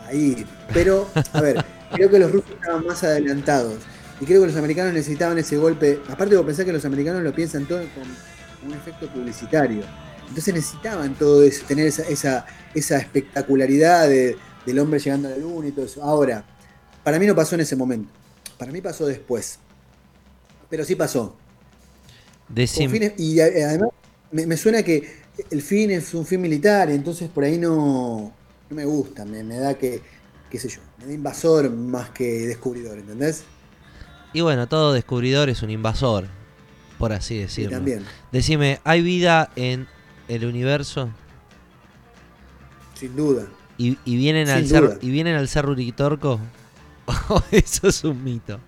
[0.08, 0.46] ahí.
[0.74, 1.64] Pero, a ver,
[1.94, 3.76] creo que los rusos estaban más adelantados.
[4.20, 6.00] Y creo que los americanos necesitaban ese golpe.
[6.10, 9.82] Aparte, vos pensás que los americanos lo piensan todo con un efecto publicitario.
[10.28, 12.46] Entonces necesitaban todo eso, tener esa, esa,
[12.76, 16.04] esa espectacularidad de- del hombre llegando a la luna y todo eso.
[16.04, 16.44] Ahora,
[17.04, 18.10] para mí no pasó en ese momento.
[18.58, 19.60] Para mí pasó después.
[20.70, 21.36] Pero sí pasó.
[22.90, 23.90] Fines- y a- además
[24.32, 28.34] me, me suena que el fin es un fin militar, y entonces por ahí no,
[28.70, 30.02] no me gusta, me, me da que,
[30.50, 33.44] qué sé yo, me da invasor más que descubridor, ¿entendés?
[34.34, 36.28] Y bueno, todo descubridor es un invasor,
[36.98, 37.72] por así Sí, decirlo.
[37.72, 39.88] también, Decime, ¿hay vida en
[40.28, 41.10] el universo?
[42.94, 43.46] sin duda.
[43.78, 44.90] ¿Y, y vienen, Sin al duda.
[44.92, 46.40] ser, ¿Y vienen al ser Uritorco?
[47.30, 48.60] ¿O eso es un mito?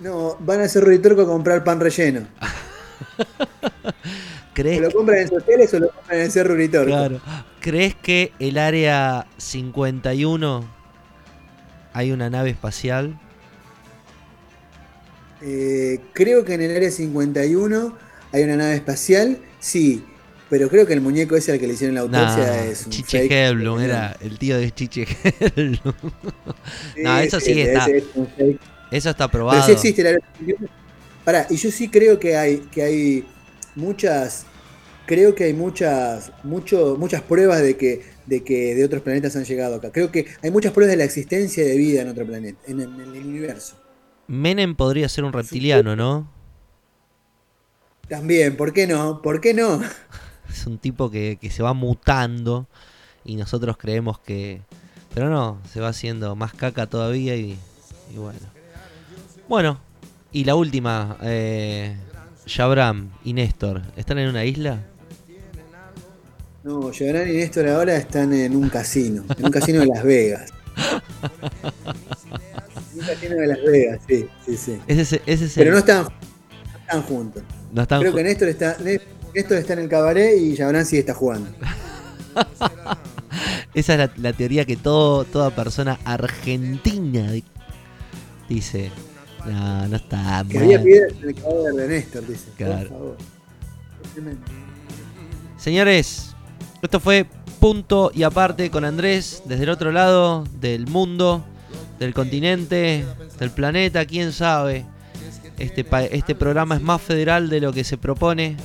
[0.00, 2.28] No, van a hacer Ruitorco a comprar pan relleno.
[2.40, 2.46] ¿O
[4.54, 6.86] ¿Crees, lo compran en hoteles o lo compran en el Cerro Uritorco?
[6.86, 7.20] claro,
[7.60, 10.64] ¿Crees que el área 51
[11.94, 13.18] hay una nave espacial?
[15.40, 17.96] Eh, creo que en el área 51
[18.32, 20.04] hay una nave espacial, sí,
[20.52, 22.90] pero creo que el muñeco ese al que le hicieron la Nah, autopsia es un
[22.90, 23.32] Chiche fake.
[23.32, 25.06] Hellblum, era el tío de Chiche
[25.56, 25.94] Hellblum.
[27.02, 28.60] No, eso sí está- es un fake.
[28.90, 29.62] Eso está Pero probado.
[29.64, 30.68] sí existe 51.
[31.24, 33.24] Pará, y yo sí creo que hay, que hay
[33.76, 34.44] muchas,
[35.06, 39.44] creo que hay muchas, mucho, muchas pruebas de que, de que de otros planetas han
[39.46, 39.90] llegado acá.
[39.90, 43.00] Creo que hay muchas pruebas de la existencia de vida en otro planeta, en, en
[43.00, 43.76] el universo.
[44.26, 46.28] Menem podría ser un reptiliano, ¿no?
[48.08, 49.22] También, ¿por qué no?
[49.22, 49.80] ¿Por qué no?
[50.48, 52.66] Es un tipo que, que se va mutando
[53.24, 54.60] y nosotros creemos que...
[55.14, 57.58] Pero no, se va haciendo más caca todavía y,
[58.12, 58.38] y bueno.
[59.48, 59.78] Bueno,
[60.32, 61.94] y la última, eh,
[62.46, 64.80] Yabram y Néstor, ¿están en una isla?
[66.64, 70.50] No, Llorán y Néstor ahora están en un casino, en un casino de Las Vegas.
[72.94, 74.78] En un casino de Las Vegas, sí, sí, sí.
[74.86, 77.42] Ese, es- ese es Pero no están, no están juntos.
[77.72, 81.14] no están Creo que Néstor está, Néstor está en el cabaret y Jabrán sí está
[81.14, 81.50] jugando.
[83.74, 87.44] Esa es la, la teoría que todo, toda persona argentina di-
[88.48, 88.90] dice.
[89.46, 90.86] No, no está Que había mal".
[90.86, 92.44] piedras en el cadáver de Néstor, dice.
[92.56, 92.88] Claro.
[92.90, 93.16] Por favor.
[95.56, 96.34] Señores,
[96.82, 97.26] esto fue
[97.60, 101.44] punto y aparte con Andrés desde el otro lado del mundo,
[101.98, 103.04] del continente,
[103.38, 104.84] del planeta, quién sabe.
[105.58, 105.86] Este,
[106.16, 108.56] este programa es más federal de lo que se propone,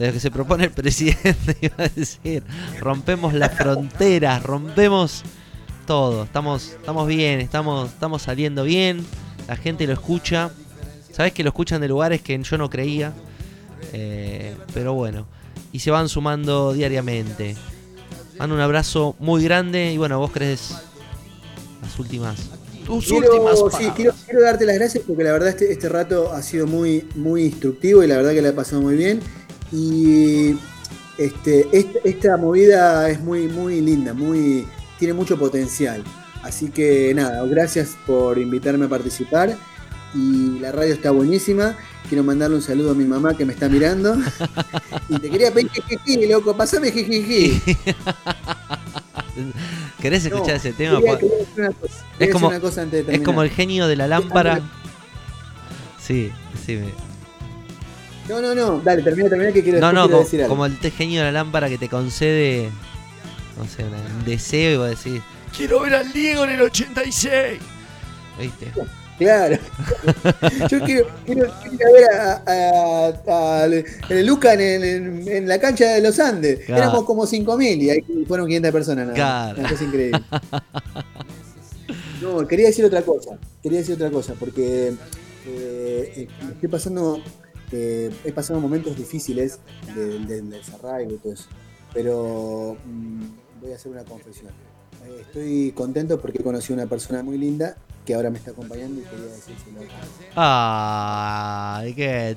[0.00, 2.42] de lo que se propone el presidente, iba a decir.
[2.80, 5.22] Rompemos las fronteras, rompemos
[5.86, 6.24] todo.
[6.24, 9.06] Estamos, estamos bien, estamos, estamos saliendo bien,
[9.46, 10.50] la gente lo escucha.
[11.12, 13.12] Sabes que lo escuchan de lugares que yo no creía.
[13.92, 15.26] Eh, pero bueno
[15.72, 17.56] y se van sumando diariamente.
[18.38, 20.70] mando un abrazo muy grande y bueno, vos crees
[21.82, 22.38] las últimas.
[22.84, 26.42] Tus Quiero, últimas sí, quiero darte las gracias porque la verdad este, este rato ha
[26.42, 29.20] sido muy, muy instructivo y la verdad que la he pasado muy bien.
[29.72, 30.56] Y
[31.18, 34.66] este, este- esta movida es muy, muy linda, muy,
[34.98, 36.02] tiene mucho potencial.
[36.42, 39.56] Así que nada, gracias por invitarme a participar.
[40.14, 41.76] Y la radio está buenísima.
[42.08, 44.16] Quiero mandarle un saludo a mi mamá que me está mirando.
[45.08, 47.60] Y te quería pedir jijiji, loco, pasame jijiji.
[50.00, 50.98] ¿Querés No, escuchar ese tema?
[50.98, 53.42] quería- Po- quería decir una cosa, quería decir como- una cosa antes de Es como
[53.42, 54.60] el genio de la lámpara.
[56.00, 56.30] Sí,
[56.66, 56.76] sí.
[56.76, 57.09] me-
[58.30, 60.48] No, no, no, dale, termina, termina que quiero, No, no, quiero como, decir algo.
[60.54, 62.70] como el genio de la lámpara que te concede,
[63.58, 65.20] no sé, un deseo y vos decís,
[65.56, 67.58] quiero ver al Diego en el 86.
[68.38, 68.72] ¿Viste?
[69.18, 69.58] Claro.
[70.70, 75.58] Yo quiero, quiero, quiero ir a ver a, a- a- Luca en, en- en la
[75.60, 76.60] cancha de los Andes.
[76.64, 76.82] Claro.
[76.84, 79.04] Éramos como 5.000 y ahí fueron 500 personas.
[79.08, 79.14] nada.
[79.14, 79.60] Claro.
[79.60, 80.22] Una cosa increíble.
[82.20, 83.38] No, quería decir otra cosa.
[83.62, 84.92] Quería decir otra cosa porque
[85.46, 87.18] eh, estoy pasando,
[87.72, 89.58] eh, he pasado momentos difíciles
[89.94, 91.48] del, del desarraigo y todo eso.
[91.92, 93.24] Pero mm,
[93.62, 94.52] voy a hacer una confesión.
[95.06, 98.50] Eh, estoy contento porque he conocido a una persona muy linda que ahora me está
[98.52, 99.80] acompañando y quería decírselo.
[100.36, 102.36] Ay, qué.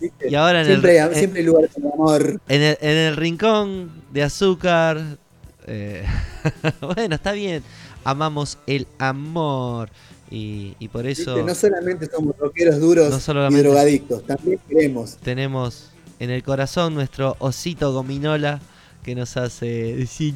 [0.00, 0.30] ¿Viste?
[0.30, 2.40] Y ahora en siempre, el, hay- en- siempre hay lugar para amor.
[2.48, 5.18] en el, en el rincón de azúcar.
[5.66, 6.04] eh,
[6.80, 7.62] bueno, está bien.
[8.04, 9.90] Amamos el amor.
[10.30, 11.48] Y, y por eso ¿viste?
[11.48, 15.16] No solamente somos rockeros duros No y drogadictos, también queremos.
[15.16, 15.90] tenemos
[16.20, 18.60] en el corazón nuestro osito gominola
[19.02, 20.34] que nos hace decir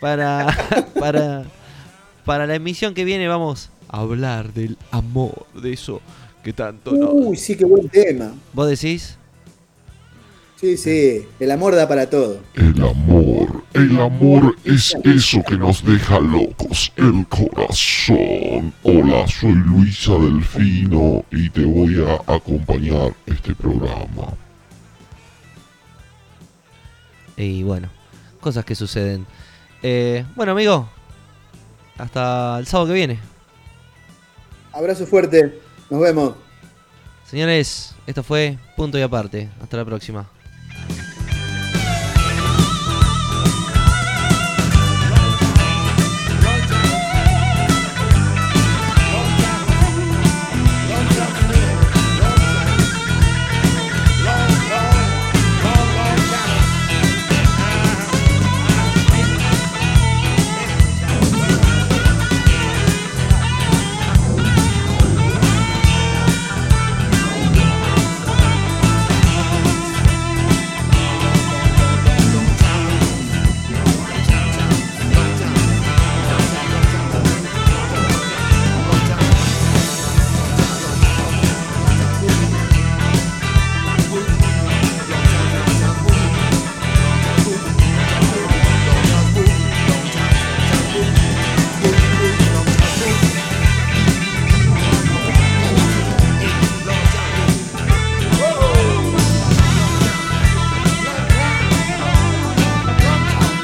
[0.00, 0.56] para,
[0.98, 1.44] para,
[2.24, 6.00] para la emisión que viene vamos a hablar del amor, de eso
[6.42, 7.10] que tanto nos...
[7.12, 8.34] Uy, sí, qué buen tema.
[8.52, 9.18] ¿Vos decís?
[10.60, 12.40] Sí, sí, el amor da para todo.
[12.54, 18.72] El amor, el amor es eso que nos deja locos, el corazón.
[18.82, 24.34] Hola, soy Luisa Delfino y te voy a acompañar este programa.
[27.36, 27.88] Y bueno,
[28.40, 29.26] cosas que suceden.
[29.82, 30.88] Eh, bueno, amigo,
[31.98, 33.18] hasta el sábado que viene.
[34.72, 36.34] Abrazo fuerte, nos vemos.
[37.24, 39.48] Señores, esto fue Punto y Aparte.
[39.62, 40.28] Hasta la próxima.